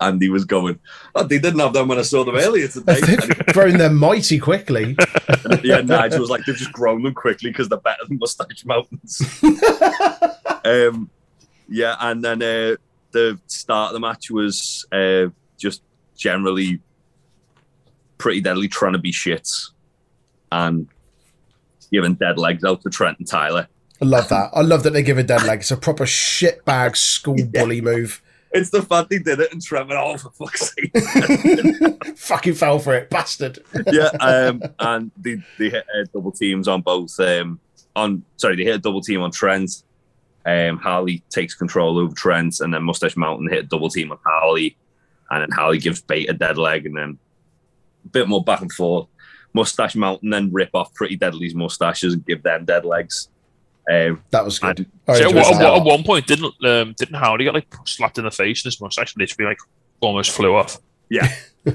[0.01, 0.79] and Andy was going,
[1.15, 2.99] oh, they didn't have them when I saw them earlier today.
[3.05, 4.95] they've grown them mighty quickly.
[5.63, 9.21] Yeah, Nigel was like, they've just grown them quickly because they're better than Mustache Mountains.
[10.65, 11.09] um,
[11.67, 12.75] yeah, and then uh,
[13.11, 15.81] the start of the match was uh, just
[16.17, 16.79] generally
[18.17, 19.71] pretty deadly trying to be shits
[20.51, 20.87] and
[21.91, 23.67] giving dead legs out to Trent and Tyler.
[24.01, 24.51] I love that.
[24.53, 25.59] I love that they give a dead leg.
[25.59, 27.45] It's a proper shitbag school Yeah.
[27.63, 28.21] bully move.
[28.51, 30.91] It's the fact they did it and Trevor, oh, for fuck's sake.
[32.17, 33.59] Fucking fell for it, bastard.
[33.91, 37.19] yeah, um, and they, they hit uh, double teams on both.
[37.19, 37.59] Um,
[37.95, 39.83] on sorry, they hit a double team on Trent.
[40.45, 44.17] Um, Harley takes control over Trent, and then Mustache Mountain hit a double team on
[44.25, 44.75] Harley,
[45.29, 47.19] and then Harley gives Bate a dead leg, and then
[48.05, 49.07] a bit more back and forth.
[49.53, 53.29] Mustache Mountain then rip off Pretty Deadly's mustaches and give them dead legs.
[53.89, 54.85] Um, That was good.
[55.07, 55.73] and so enjoyed at, that.
[55.77, 58.79] at one point, didn't um, didn't Howley get like slapped in the face and his
[58.79, 59.57] mustache literally like
[59.99, 60.77] almost flew off?
[61.09, 61.27] yeah,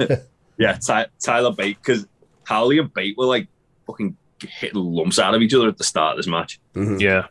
[0.87, 2.07] Ty- Tyler Bate because
[2.47, 3.49] Harley and Bate were like
[3.87, 6.61] fucking hitting lumps out of each other at the start of this match.
[6.75, 7.01] Mhm.
[7.01, 7.27] Yeah,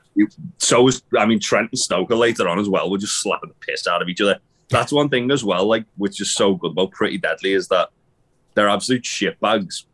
[0.58, 3.56] so was I mean Trent and Stoker later on as well were just slapping the
[3.65, 4.39] piss out of each other.
[4.69, 7.89] That's one thing as well, like which is so good about Pretty Deadly is that
[8.56, 9.86] they're absolute shitbags,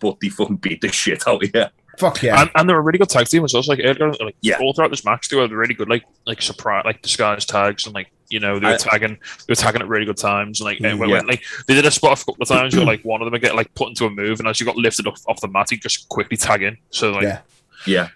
[0.00, 1.64] but they fucking beat the shit out of you.
[1.98, 2.40] Fuck yeah.
[2.42, 3.62] and, and they're a really good tag team as well.
[3.62, 4.58] So, like earlier, like Yeah.
[4.60, 7.94] all throughout this match, they were really good, like like surprise, like disguise tags, and
[7.94, 9.14] like you know they were I- tagging,
[9.46, 11.16] they were tagging at really good times, and like and when, Yeah.
[11.18, 13.32] when, like they did a spot a couple of times where like one of them
[13.32, 15.48] would get like put into a move, and as you got lifted off, off the
[15.48, 16.76] mat, he just quickly tag in.
[16.90, 17.40] So like Yeah.
[17.86, 18.08] Yeah.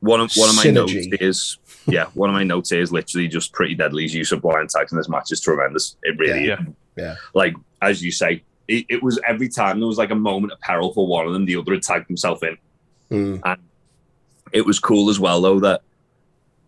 [0.00, 1.10] One of one of my Synergy.
[1.10, 4.70] notes is yeah, one of my notes is literally just Pretty Deadly's use of blind
[4.70, 5.96] tags in this match is tremendous.
[6.02, 6.60] It really Yeah.
[6.60, 6.66] is.
[6.96, 7.14] Yeah.
[7.34, 10.60] Like as you say, it, it was every time there was like a moment of
[10.60, 12.56] peril for one of them, the other had tagged himself in.
[13.10, 13.58] Mm.
[14.52, 15.82] it was cool as well though that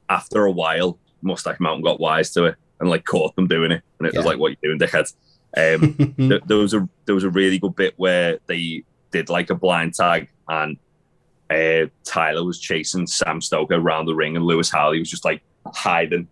[0.09, 3.83] after a while Mustache Mountain got wise to it and like caught them doing it
[3.99, 5.13] and it was like what you doing dickhead
[5.57, 5.95] um
[6.29, 9.55] th- there was a there was a really good bit where they did like a
[9.55, 10.77] blind tag and
[11.51, 15.43] uh Tyler was chasing Sam Stoker around the ring and Lewis Harley was just like
[15.75, 16.29] hiding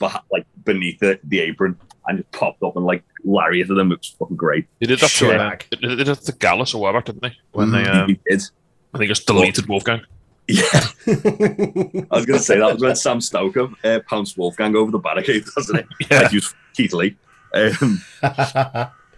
[0.00, 3.98] beh- like beneath the, the apron and just popped up and like lariated them it
[4.00, 5.80] was fucking great they did that to uh, Shitbag.
[5.80, 7.36] they did that to Gallus a while back, didn't they?
[7.52, 7.94] When they Mhm.
[7.94, 8.42] um, he did
[8.94, 10.02] when think it's deleted Wolfgang.
[10.46, 10.62] yeah
[11.06, 15.44] I was gonna say that was when Sam Stoker uh, pounced Wolfgang over the barricade
[15.56, 17.16] doesn't it Yeah, like he was Keith Lee.
[17.52, 18.00] Um,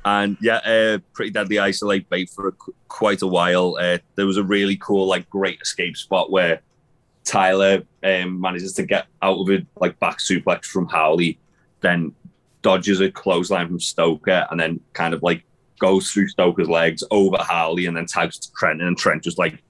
[0.07, 2.53] and yeah, uh, pretty deadly isolate Bate for a,
[2.89, 3.77] quite a while.
[3.79, 6.61] Uh, there was a really cool, like, great escape spot where
[7.25, 11.39] Tyler um, manages to get out of it, like back suplex from Howley,
[11.81, 12.15] then
[12.63, 15.45] dodges a clothesline from Stoker and then kind of like
[15.79, 19.63] goes through Stoker's legs over Harley and then tags Trent and Trent just like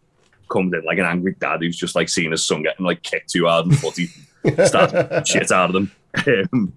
[0.49, 3.31] comes in like an angry dad who's just like seeing his son getting like kicked
[3.31, 4.07] too hard and footy
[4.67, 5.93] starts shit out of them.
[6.53, 6.73] Um,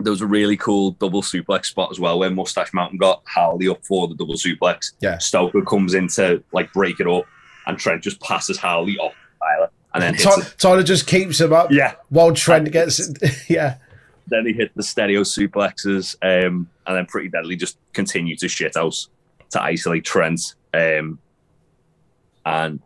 [0.00, 3.68] there was a really cool double suplex spot as well where Mustache Mountain got Harley
[3.68, 4.92] up for the double suplex.
[5.00, 5.18] Yeah.
[5.18, 7.24] Stoker comes in to like break it up
[7.66, 11.72] and Trent just passes Harley off Tyler and then hits Tyler just keeps him up
[11.72, 11.94] Yeah.
[12.10, 13.10] while Trent gets
[13.48, 13.78] yeah.
[14.28, 18.74] Then he hit the stereo suplexes, um, and then pretty deadly just continued to shit
[18.76, 19.08] house
[19.50, 20.54] to isolate Trent.
[20.74, 21.18] Um,
[22.48, 22.80] and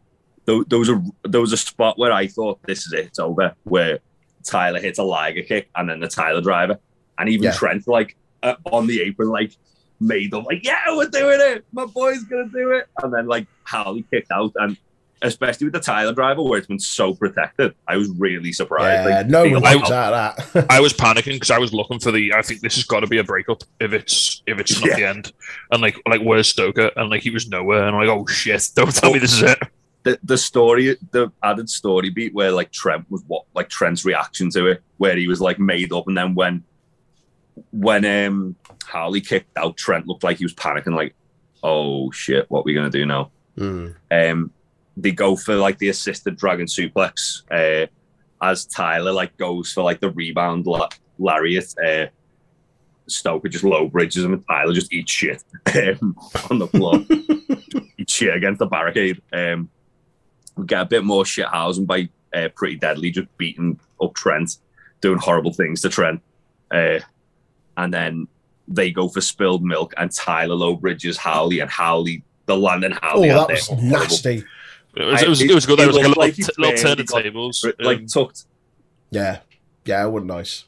[0.46, 3.18] th- there was a there was a spot where I thought this is it, it's
[3.18, 4.01] over, where
[4.44, 6.77] Tyler hits a Liger kick and then the Tyler driver,
[7.18, 7.53] and even Yeah.
[7.53, 9.53] Trent like uh, on the apron like
[10.01, 13.46] made them like yeah we're doing it, my boy's gonna do it, and then like
[13.64, 14.77] Howley kicked out and.
[15.25, 19.09] Especially with the Tyler driver, where it's been so protected, I was really surprised.
[19.09, 20.67] Yeah, Like, no one allowed- comes out of that.
[20.71, 22.33] I was panicking because I was looking for the.
[22.35, 24.97] I think this has got to be a breakup if it's if it's not Yeah.
[24.97, 25.33] the end.
[25.71, 26.91] And like like where's Stoker?
[26.97, 27.87] And like he was nowhere.
[27.87, 28.69] And I'm like, oh shit!
[28.75, 29.59] Don't tell me this is it.
[30.03, 34.51] the the story, the added story beat where like Trent was what like Trent's reaction
[34.51, 36.65] to it, where he was like made up, and then when
[37.71, 38.57] when um
[38.87, 41.15] Howley kicked out, Trent looked like he was panicking, like,
[41.63, 43.31] oh shit, what we gonna do now?
[43.57, 43.95] Mm.
[44.11, 44.51] Um,
[44.97, 47.87] they go for like the assisted dragon suplex, uh,
[48.43, 51.75] as Tyler like goes for like the rebound la- lariat.
[51.85, 52.07] Uh,
[53.09, 55.43] Stoker just low bridges him, and Tyler just eats shit
[55.75, 56.17] um,
[56.51, 57.05] on the floor.
[57.99, 59.21] eats shit against the barricade.
[59.33, 59.69] Um,
[60.57, 64.57] we get a bit more shit housing by uh, Pretty Deadly just beating up Trent,
[65.01, 66.21] doing horrible things to Trent.
[66.71, 67.01] Uh,
[67.77, 68.29] and then
[68.69, 72.99] they go for spilled milk, and Tyler low bridges Howley, and Howley, the London Oh,
[73.03, 73.31] Howley.
[73.31, 73.89] out that was horrible.
[73.89, 74.45] nasty.
[74.95, 75.79] It was, I- it was, it was good.
[75.79, 77.65] There was like a looked little, like t- little turn of got- tables.
[77.81, 78.45] like Um, tucked.
[79.11, 79.39] Yeah.
[79.85, 80.65] Yeah, it was nice.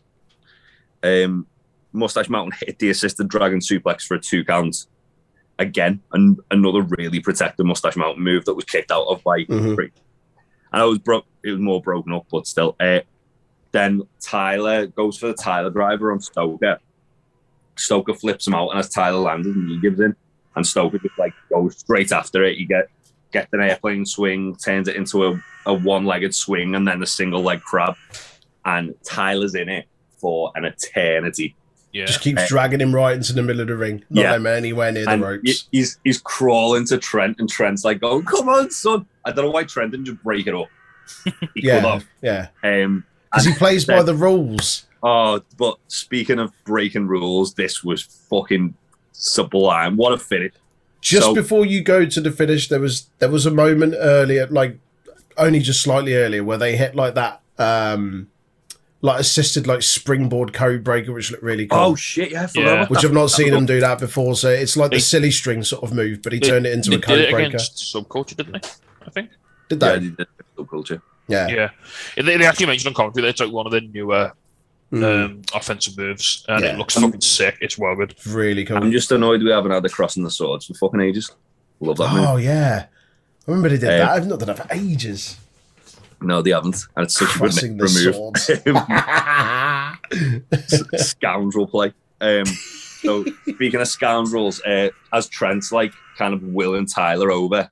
[1.02, 1.46] Um,
[1.92, 4.86] Mustache Mountain hit the assisted dragon suplex for a two count.
[5.58, 9.76] Again, and another really protected Mustache Mountain move that was kicked out of by Mhm.
[9.76, 9.92] Free.
[10.72, 11.26] And I was broke.
[11.44, 12.74] It was more broken up, but still.
[12.80, 13.00] Uh,
[13.70, 16.78] then Tyler goes for the Tyler driver on Stoker.
[17.76, 20.16] Stoker flips him out, and as Tyler lands, and he gives in,
[20.56, 22.56] and Stoker just like goes straight after it.
[22.58, 22.88] You get
[23.34, 27.42] gets an airplane swing, turns it into a, a one-legged swing, and then a single
[27.42, 27.96] leg crab.
[28.64, 31.54] And Tyler's in it for an eternity.
[31.92, 32.06] yeah.
[32.06, 34.02] Just keeps dragging him right into the middle of the ring.
[34.08, 34.36] Not Yeah.
[34.36, 35.68] him anywhere near the and ropes.
[35.70, 39.50] he's he's crawling to Trent, and Trent's like, "Oh, come on, son!" I don't know
[39.50, 40.68] why Trent didn't just break it up.
[41.54, 41.80] he yeah.
[41.80, 42.06] have.
[42.22, 42.48] Yeah.
[42.62, 44.86] Um, Because he and plays by the rules.
[45.02, 48.74] Oh, but speaking of breaking rules, this was fucking
[49.12, 49.96] sublime.
[49.96, 50.52] What a finish!
[51.04, 54.46] Just So- before you go to the finish, there was there was a moment earlier,
[54.48, 54.78] like
[55.36, 58.28] only just slightly earlier, where they hit like that, um
[59.02, 61.78] like assisted like springboard code breaker, which looked really cool.
[61.78, 62.30] Oh shit!
[62.30, 62.86] Yeah, I Yeah.
[62.86, 63.04] which.
[63.04, 64.34] I've not seen him do that before.
[64.34, 66.88] So it's like the silly string sort of move, but he They- turned it into
[66.88, 67.48] they a did code it breaker.
[67.48, 68.68] against subculture, didn't they?
[69.06, 69.30] I think.
[69.68, 69.98] Did Yeah, they?
[70.08, 70.26] they did
[70.58, 71.02] subculture.
[71.28, 71.48] Yeah.
[71.48, 71.70] Yeah,
[72.16, 74.32] they, they actually mentioned on commentary they took one of the newer
[74.94, 76.72] Mm, um, offensive moves, and Yeah.
[76.74, 77.56] it looks Um, fucking sick.
[77.60, 78.14] It's well good.
[78.26, 78.76] really cool.
[78.76, 81.30] I'm just annoyed we haven't had the crossing the swords for fucking ages.
[81.80, 82.24] Love that move.
[82.28, 84.10] Oh yeah, I remember they did Um, that.
[84.10, 85.36] I've not done that for ages.
[86.20, 88.50] No, they haven't, and it's such a good Crossing the for a swords.
[90.92, 91.00] move.
[91.00, 91.92] scoundrel play.
[92.20, 97.70] Um, so speaking of scoundrels, uh, as Trent's like kind of willing Tyler over,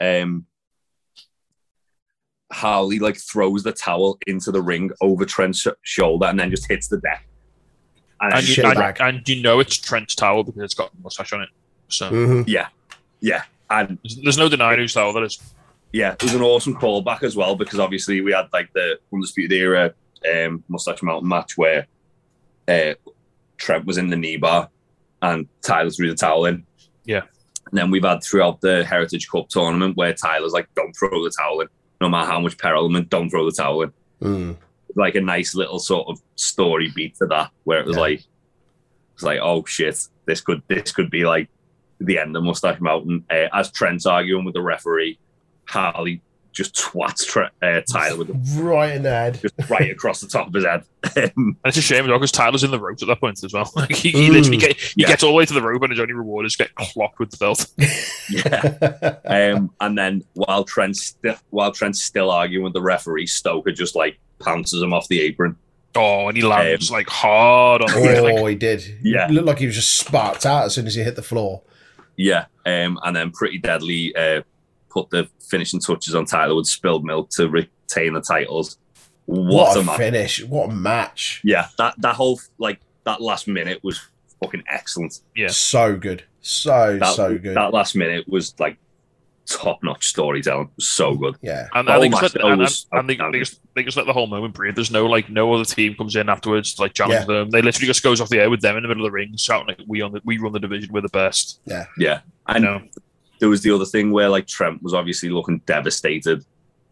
[0.00, 0.46] um,
[2.50, 6.66] Howley like throws the towel into the ring over Trent's sh- shoulder and then just
[6.68, 7.26] hits the deck.
[8.20, 11.42] And, And you, and, and you know it's Trent's towel because it's got mustache on
[11.42, 11.50] it.
[11.88, 12.44] So Mhm.
[12.48, 15.38] yeah, and there's, there's no denying whose towel that is.
[15.92, 19.52] yeah, it was an awesome callback as well because obviously we had like the undisputed
[19.56, 19.92] era
[20.32, 21.86] um, mustache mountain match where
[22.66, 22.94] uh,
[23.56, 24.68] Trent was in the knee bar
[25.22, 26.64] and Tyler threw the towel in.
[27.04, 27.22] Yeah.
[27.70, 31.30] And then we've had throughout the Heritage Cup tournament where Tyler's like, "Don't throw the
[31.38, 31.68] towel in,
[32.00, 34.56] no matter how much peril I'm in, don't throw the towel in." Mm.
[34.94, 38.02] Like a nice little sort of story beat to that where it was Yeah.
[38.02, 38.22] like,
[39.14, 41.48] it's like, "Oh shit, this could this could be like
[42.00, 45.18] the end of Mustache Mountain." Uh, as Trent's arguing with the referee,
[45.66, 46.22] Howley
[46.52, 49.40] just twats Tre- uh, Tyler with the Right in the head.
[49.40, 50.82] just right across the top of his head.
[51.16, 53.52] Um, And it's a shame as because Tyler's in the ropes at that point as
[53.52, 53.70] well.
[53.76, 54.32] Like he, he Mm.
[54.32, 55.08] literally get, he Yeah.
[55.08, 57.30] gets all the way to the rope and his only reward is get clocked with
[57.30, 57.66] the belt.
[58.30, 59.16] yeah.
[59.54, 63.94] Um, and then while Trent's sti- while Trent's still arguing with the referee, Stoker just
[63.94, 65.56] like pounces him off the apron.
[65.94, 68.22] Oh, and he lands like hard on the ring.
[68.22, 68.84] Like, oh, he did.
[69.02, 69.26] Yeah.
[69.28, 71.62] He looked like he was just sparked out as soon as he hit the floor.
[72.16, 72.46] Yeah.
[72.66, 74.42] Um, and then Pretty Deadly uh,
[75.02, 78.78] put the finishing touches on Tyler with spilled milk to retain the titles.
[79.26, 79.96] what, What, a a match!
[79.98, 80.44] finish!
[80.44, 81.40] What a match!
[81.44, 84.00] Yeah, that that whole like that last minute was
[84.42, 85.20] fucking excellent.
[85.34, 85.48] Yeah.
[85.48, 87.56] So good, so That, so good.
[87.56, 88.76] that last minute was like
[89.46, 90.70] top notch storytelling.
[90.78, 91.36] So good.
[91.40, 93.60] yeah, And The I think whole just let, and, was and, and they, they, just,
[93.74, 94.74] they just let the whole moment breathe.
[94.74, 97.24] There's no like no other team comes in afterwards to like challenge Yeah.
[97.38, 97.50] them.
[97.50, 99.34] They literally just goes off the air with them in the middle of the ring,
[99.38, 101.60] shouting like we on the we run the division, we're the best.
[101.64, 102.20] Yeah, Yeah.
[102.46, 102.82] and know,
[103.40, 106.44] there was the other thing where like Trent was obviously looking devastated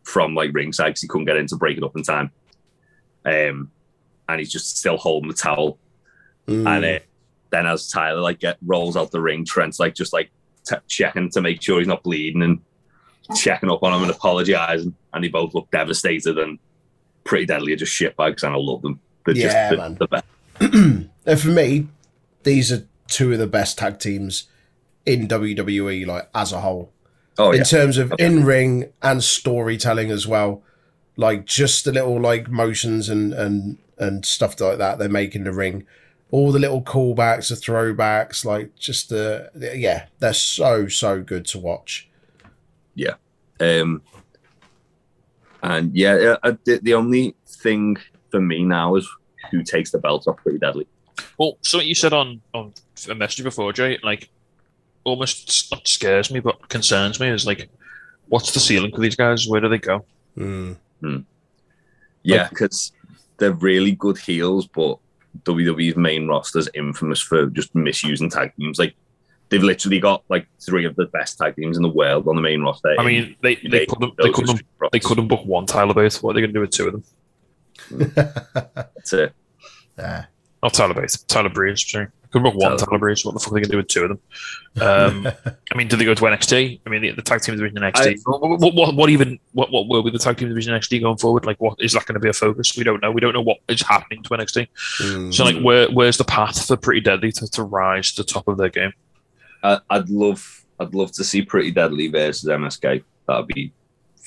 [0.03, 2.31] from like ringside because he couldn't get in to break it up in time.
[3.25, 3.71] Um,
[4.29, 5.79] and he's just still holding the towel.
[6.47, 6.67] Mm.
[6.69, 7.07] And it,
[7.51, 10.31] then as Tyler like get rolls out the ring, Trent's like just like
[10.67, 12.61] t- checking to make sure he's not bleeding and
[13.37, 14.95] checking up on him and apologizing.
[15.13, 16.59] And they both look devastated and
[17.25, 19.01] pretty deadly are just shitbags, and I love them.
[19.25, 19.95] They're Yeah, just the, man.
[19.99, 20.25] the best.
[21.27, 21.89] and for me,
[22.45, 24.45] these are two of the best tag teams
[25.07, 26.93] in WWE, like as a whole.
[27.39, 28.25] Oh in yeah, terms of Okay.
[28.25, 30.63] in ring and storytelling as well.
[31.17, 35.45] Like just the little like motions and and and stuff like that they make in
[35.45, 35.87] the ring.
[36.31, 41.59] All the little callbacks, the throwbacks, like just the yeah, they're so so good to
[41.59, 42.09] watch.
[42.95, 43.15] Yeah,
[43.61, 44.03] um,
[45.63, 47.97] and yeah, uh, the, the only thing
[48.31, 49.09] for me now is
[49.51, 50.87] who takes the belt off Pretty Deadly.
[51.39, 52.73] well, something you said on on
[53.09, 54.29] a message before, Jay, like
[55.07, 57.69] almost not scares me, but concerns me is like,
[58.29, 59.47] what's the ceiling for these guys?
[59.49, 60.05] Where do they go?
[60.37, 60.77] Mm.
[62.23, 62.93] Yeah, because
[63.39, 64.99] they're really good heels, but
[65.45, 68.79] WWE's main roster is infamous for just misusing tag teams.
[68.79, 68.95] Like
[69.49, 72.43] they've literally got like three of the best tag teams in the world on the
[72.43, 72.95] main roster.
[72.99, 76.23] I mean, they they They- couldn't they couldn't they couldn't book one Tyler Bates.
[76.23, 77.05] What are they going to do with two of them?
[77.89, 78.21] Hmm.
[78.95, 79.33] That's it.
[79.99, 80.25] Yeah.
[80.63, 81.87] Not Tyler Bates, Tyler Breeze.
[81.87, 83.25] Sorry, couldn't book one Tyler- Tyler Breeze.
[83.25, 84.21] What the fuck are they going to do with two of them?
[84.83, 85.33] Um,
[85.73, 86.81] I mean, do they go to NXT?
[86.87, 88.21] I mean, the, the tag team division in NXT.
[88.25, 91.01] what, what, what, what even what what will be the tag team division in NXT
[91.01, 91.47] going forward?
[91.47, 92.77] Like, what is that going to be a focus?
[92.77, 93.11] We don't know.
[93.11, 94.69] We don't know what is happening to NXT.
[95.01, 95.35] Mm.
[95.35, 98.49] So, like, where where's the path for Pretty Deadly to, to rise to the top
[98.49, 98.93] of their game?
[99.63, 103.03] I, I'd love, I'd love to see Pretty Deadly versus MSK.
[103.27, 103.73] That'd be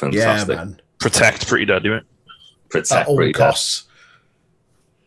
[0.02, 0.56] yeah, fantastic.
[0.58, 0.82] man.
[1.00, 2.02] Protect Pretty Deadly, right?
[2.02, 3.46] At Protect all Pretty Deadly.
[3.46, 3.86] costs.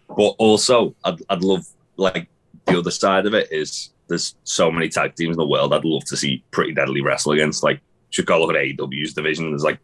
[0.09, 2.29] But also, I'd, I'd love like
[2.67, 5.73] the other side of it is there's so many tag teams in the world.
[5.73, 7.63] I'd love to see Pretty Deadly wrestle against.
[7.63, 9.51] Like, should go look at AEW's division.
[9.51, 9.79] There's like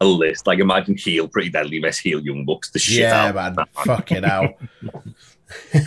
[0.00, 0.46] a list.
[0.46, 2.70] Like, imagine heel Pretty Deadly versus heel Young Bucks.
[2.70, 3.34] The shit Yeah, out.
[3.56, 3.66] man.
[3.84, 4.54] Fucking hell.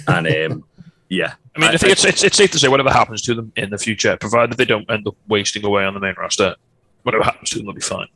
[0.08, 0.64] And um,
[1.10, 3.34] yeah, I mean, I, I- think it's, it's it's safe to say whatever happens to
[3.34, 6.56] them in the future, provided they don't end up wasting away on the main roster,
[7.04, 8.08] whatever happens to them, they'll be fine.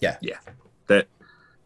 [0.00, 0.36] Yeah, yeah.
[0.86, 1.04] They're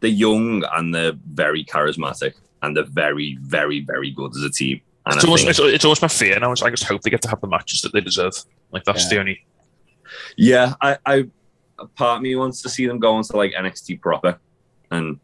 [0.01, 4.81] they're young and they're very charismatic and they're very, very, very good as a team.
[5.07, 6.51] And It's I almost, think- it's, it's almost my fear now.
[6.53, 8.33] It's, I just hope they get to have the matches that they deserve.
[8.73, 9.09] Like that's Yeah.
[9.11, 9.47] the only.
[10.37, 11.29] Yeah, I.
[11.95, 14.39] part of me wants to see them go into like NXT proper,
[14.91, 15.19] and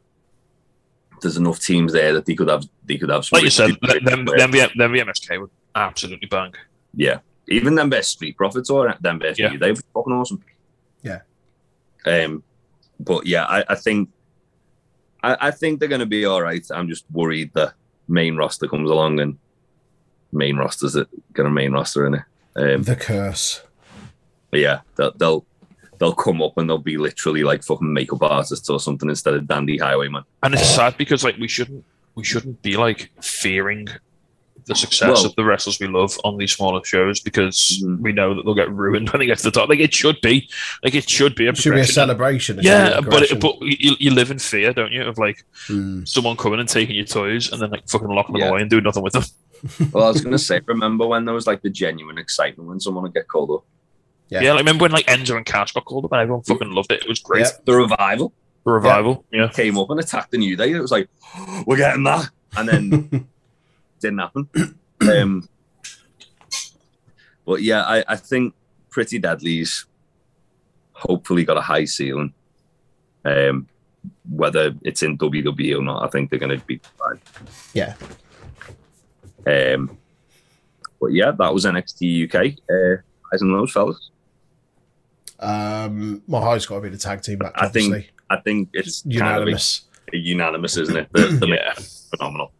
[1.20, 3.24] there's enough teams there that they could have they could have.
[3.24, 6.52] some Like you said, really them them, them, them MSK would absolutely bang.
[6.94, 7.18] yeah,
[7.48, 9.52] even them best Street Profits or them best Yeah.
[9.52, 9.58] yeah.
[9.58, 10.42] they were fucking awesome.
[11.02, 11.20] Yeah.
[12.06, 12.42] Um,
[13.00, 14.10] but yeah, I, I think
[15.22, 16.64] I, I think they're gonna be all right.
[16.72, 17.72] I'm just worried the
[18.08, 19.38] main roster comes along and
[20.32, 22.22] main roster's it gonna main roster in it.
[22.56, 23.62] Um, the curse.
[24.52, 25.44] Yeah, they'll, they'll
[25.98, 29.46] they'll come up and they'll be literally like fucking makeup artists or something instead of
[29.46, 30.24] dandy highwayman.
[30.42, 33.88] And it's sad because like we shouldn't we shouldn't be like fearing
[34.66, 37.98] the success Well- of the wrestlers we love on these smaller shows because Mhm.
[38.00, 39.68] we know that they'll get ruined when they get to the top.
[39.68, 40.48] Like it should be,
[40.84, 42.58] like it should be a It should be a celebration.
[42.58, 45.02] it should be Yeah, a but it, but you, you live in fear, don't you?
[45.02, 46.06] Of like Mm.
[46.06, 48.50] someone coming and taking your toys and then like fucking locking them Yeah.
[48.50, 49.24] away and doing nothing with them.
[49.92, 53.02] Well, I was gonna say, remember when there was like the genuine excitement when someone
[53.04, 53.64] would get called up?
[54.28, 54.40] Yeah.
[54.40, 56.90] Yeah, like remember when like Enzo and Cass got called up and everyone fucking loved
[56.90, 57.02] it.
[57.02, 57.42] It was great.
[57.42, 57.50] Yeah.
[57.64, 58.32] The revival
[58.64, 59.24] The revival.
[59.30, 59.48] Yeah.
[59.48, 60.72] came up and attacked the new day.
[60.72, 61.08] It was like,
[61.66, 63.28] we're getting that, and then
[64.00, 64.48] didn't happen.
[65.02, 65.48] Um,
[67.44, 68.54] but yeah, I, I think
[68.90, 69.86] Pretty Deadly's
[70.92, 72.32] hopefully got a high ceiling.
[73.24, 73.68] Um,
[74.28, 77.20] whether it's in WWE or not, I think they're going to be fine.
[77.74, 77.94] Yeah.
[79.46, 79.98] Um,
[81.00, 82.58] but yeah, that was NXT UK.
[82.70, 83.02] Uh,
[83.34, 84.10] eyes on those fellas.
[85.38, 87.52] Um, my high's got to be the tag team match.
[87.56, 88.12] I think.
[88.30, 89.82] I think it's kind unanimous.
[90.08, 91.08] of unanimous, isn't it?
[91.12, 91.74] The, the Yeah.
[92.10, 92.52] phenomenal.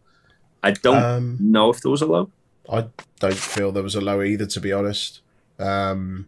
[0.62, 2.30] I don't Um, know if there was a low.
[2.70, 2.86] I
[3.20, 5.20] don't feel there was a low either, to be honest.
[5.58, 6.26] Um,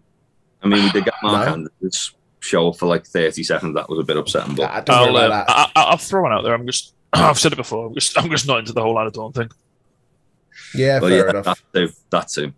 [0.63, 1.53] I mean, we did get Mark No.
[1.81, 3.75] Andrews show up for like 30 seconds.
[3.75, 5.51] That was a bit upsetting, but I don't worry I'll, uh, that.
[5.51, 6.55] I, I, I'll throw one out there.
[6.55, 7.87] I'm just, I've said it before.
[7.87, 9.51] I'm just, I'm just not into the whole Anna Dawn thing.
[10.75, 11.45] Yeah, but fair yeah, enough.
[11.45, 11.89] that too.
[12.11, 12.53] That too.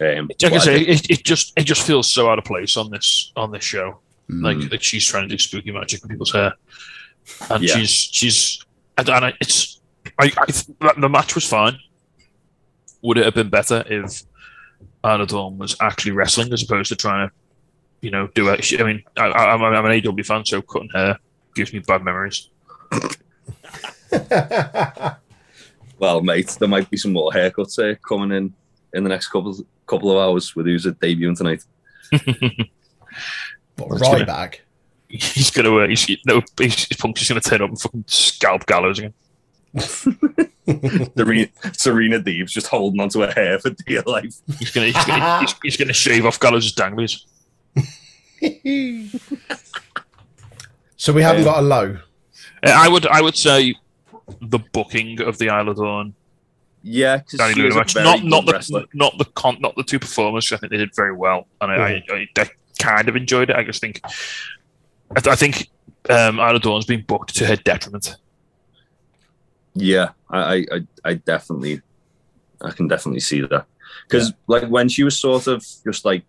[0.00, 2.76] Um, Like I say, think- it, it just, it just feels so out of place
[2.76, 4.00] on this, on this show.
[4.30, 4.42] Mm.
[4.42, 6.54] Like, like she's trying to do spooky magic in people's hair.
[7.50, 7.76] and Yeah.
[7.76, 8.64] she's she's
[8.98, 9.80] and, and I- it's
[10.18, 11.78] I, I the match was fine.
[13.02, 14.22] Would it have been better if
[15.02, 17.34] Anna Dawn was actually wrestling as opposed to trying to,
[18.00, 18.80] you know, do it?
[18.80, 21.18] I mean, I, I, I'm, I'm an AW fan, so cutting hair
[21.54, 22.48] gives me bad memories.
[26.04, 28.52] Well, mate, there might be some more haircuts uh, coming in
[28.92, 31.64] in the next couple couple of hours with who's at debuting tonight.
[33.76, 34.56] But That's gonna- Ryback.
[35.08, 38.98] He's gonna uh, he's no he's, Punk's just gonna turn up and fucking scalp Gallows
[38.98, 39.14] again.
[41.16, 44.34] Serena, Serena Deeb's just holding onto her hair for dear life.
[44.58, 47.24] He's gonna he's gonna, he's, he's gonna shave off Gallows' danglies.
[50.96, 51.98] so we haven't Um, got a low.
[52.64, 53.74] Uh, I would I would say
[54.40, 56.14] the booking of the Isla Dawn
[56.82, 57.94] Yeah, because Dani Luna match.
[57.94, 58.84] Not not the wrestler.
[58.94, 60.50] not the con not the two performers.
[60.52, 62.48] I think they did very well, and I, I, I, I
[62.78, 63.56] kind of enjoyed it.
[63.56, 64.00] I just think
[65.16, 65.68] I, th- I think
[66.10, 68.16] um, Isla Dawn's been booked to her detriment.
[69.74, 71.80] Yeah, I, I, I- definitely,
[72.60, 73.66] I can definitely see that.
[74.08, 76.24] Because like when she was sort of just like,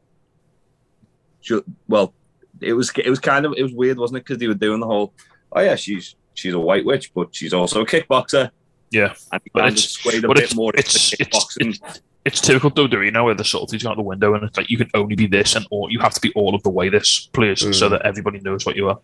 [1.87, 2.13] well,
[2.61, 4.23] it was it was kind of it was weird, wasn't it?
[4.25, 5.13] Because they were doing the whole,
[5.51, 8.51] oh yeah, she's she's a white witch, but she's also a kickboxer.
[8.91, 11.99] Yeah, and he But it's- swayed a but bit it's- more it's- into it's- kickboxing.
[12.23, 14.77] It's typical WWE now where the subtleties go out the window, and it's like you
[14.77, 17.29] can only be this, and or you have to be all of the way this,
[17.33, 17.89] please, so Mm.
[17.91, 18.99] that everybody knows what you are.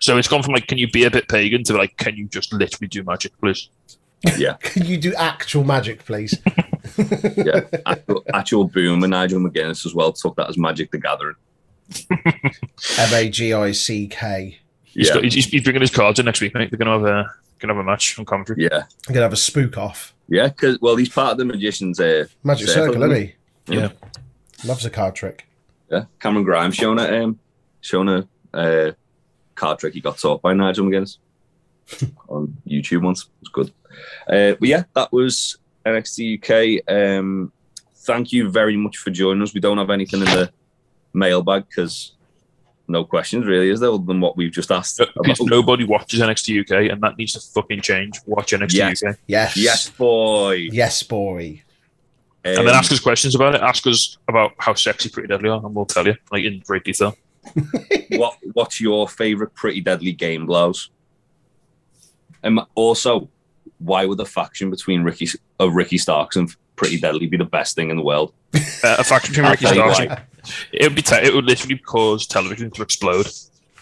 [0.00, 2.28] So it's gone from like, can you be a bit pagan to like, can you
[2.28, 3.68] just literally do magic, please?
[4.38, 4.54] Yeah.
[4.60, 6.38] can you do actual magic, please?
[7.36, 11.34] yeah, actual, actual boom and Nigel McGuinness as well took that as Magic the Gathering.
[12.98, 14.58] M A G I C K.
[14.96, 16.70] He's, Yeah, got, he's, he's bringing his cards in next week, mate.
[16.70, 18.62] They're gonna have a gonna have a match on commentary.
[18.62, 20.14] yeah, I'm gonna have a spook off.
[20.28, 20.48] yeah.
[20.48, 22.00] Because well, he's part of the magicians.
[22.00, 23.34] Uh, Magic Circle, circle, isn't
[23.68, 23.74] he?
[23.74, 23.90] Yeah.
[24.64, 25.46] Loves a card trick.
[25.90, 27.38] Yeah, Cameron Grimes showing a um,
[27.80, 28.92] showing a uh,
[29.54, 31.18] card trick he got taught by Nigel McGuinness
[32.28, 33.24] on YouTube once.
[33.24, 33.72] It was good.
[34.26, 36.92] Uh, but yeah, that was NXT UK.
[36.92, 37.52] Um,
[37.98, 39.54] thank you very much for joining us.
[39.54, 40.50] We don't have anything in the
[41.12, 42.12] mailbag because
[42.88, 44.98] no questions really, is there, other than what we've just asked?
[44.98, 45.50] Because about?
[45.50, 48.20] nobody watches NXT UK, and that needs to fucking change.
[48.26, 49.02] Watch NXT Yes.
[49.02, 49.56] UK, Yes.
[49.56, 50.68] Yes, boy.
[50.72, 51.62] Yes, boy.
[52.44, 53.60] and then Um, ask us questions about it.
[53.60, 56.84] Ask us about how sexy Pretty Deadly are, and we'll tell you like in great
[56.84, 57.16] detail.
[58.10, 60.90] what what's your favorite pretty deadly game blows?
[62.42, 63.28] And also,
[63.78, 65.28] why would the faction between Ricky
[65.58, 68.32] of Ricky Starks and Pretty Deadly be the best thing in the world?
[68.54, 69.98] Uh, a faction between Ricky Starks.
[69.98, 70.22] why.
[70.72, 71.02] It would be.
[71.02, 73.28] Te- it would literally cause television to explode.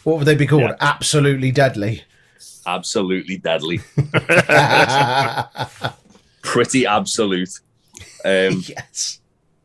[0.05, 0.63] What would they be called?
[0.63, 0.77] Yeah.
[0.81, 2.03] Absolutely deadly.
[2.67, 3.81] Absolutely deadly,
[6.43, 7.61] pretty absolute.
[8.25, 9.21] Um, yes.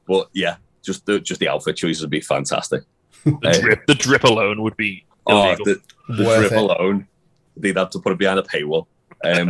[0.07, 2.83] but yeah, just the just the outfit choices would be fantastic.
[3.25, 5.65] The Uh, drip, the drip alone would be Oh, illegal.
[5.65, 5.81] the,
[6.17, 6.57] the Worth drip it.
[6.57, 7.07] alone,
[7.55, 8.87] they'd have to put it behind a paywall.
[9.23, 9.49] Um,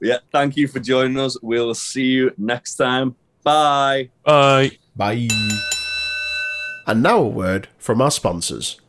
[0.00, 1.36] yeah, thank you for joining us.
[1.42, 3.14] We'll see you next time.
[3.42, 4.10] Bye.
[4.24, 4.72] Bye.
[4.96, 5.28] Bye.
[6.86, 8.80] And now a word from our sponsors.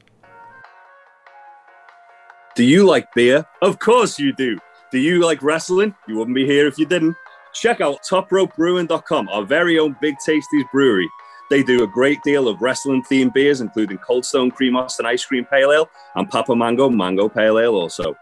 [2.56, 3.46] Do you like beer?
[3.62, 4.60] Of course you do.
[4.92, 5.96] Do you like wrestling?
[6.08, 7.16] You wouldn't be here if you didn't.
[7.54, 11.10] Check out topropebrewing.com, our very own Big Tasties brewery.
[11.54, 15.24] They do a great deal of wrestling themed beers, including Cold Stone Cream Austin Ice
[15.24, 18.18] Cream Pale Ale and Papa Mango Mango Pale Ale also.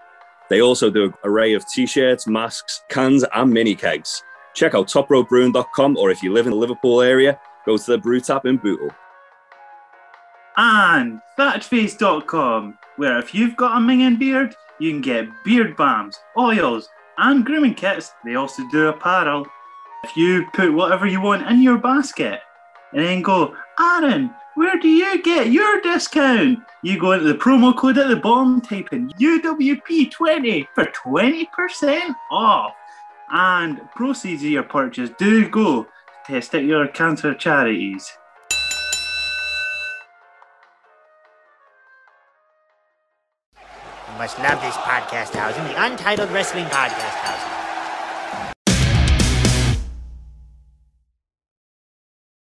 [0.49, 4.21] They also do an array of t-shirts, masks, cans, and mini kegs.
[4.53, 8.19] Check out topropebrewing.com, or if you live in the Liverpool area, go to the brew
[8.19, 8.89] tap in Bootle.
[10.57, 16.89] and thatchface.com, where if you've got a minging beard, you can get beard balms, oils,
[17.17, 18.11] and grooming kits.
[18.25, 19.47] They also do apparel.
[20.03, 22.41] If you put whatever you want in your basket
[22.93, 26.59] and then go, Aaron, where do you get your discount?
[26.83, 32.73] You go into the promo code at the bottom, type in UWP20 for 20% off.
[33.31, 38.11] And proceeds of your purchase do go to testicular cancer charities.
[43.61, 47.60] You must love this podcast housing, the Untitled Wrestling Podcast Housing.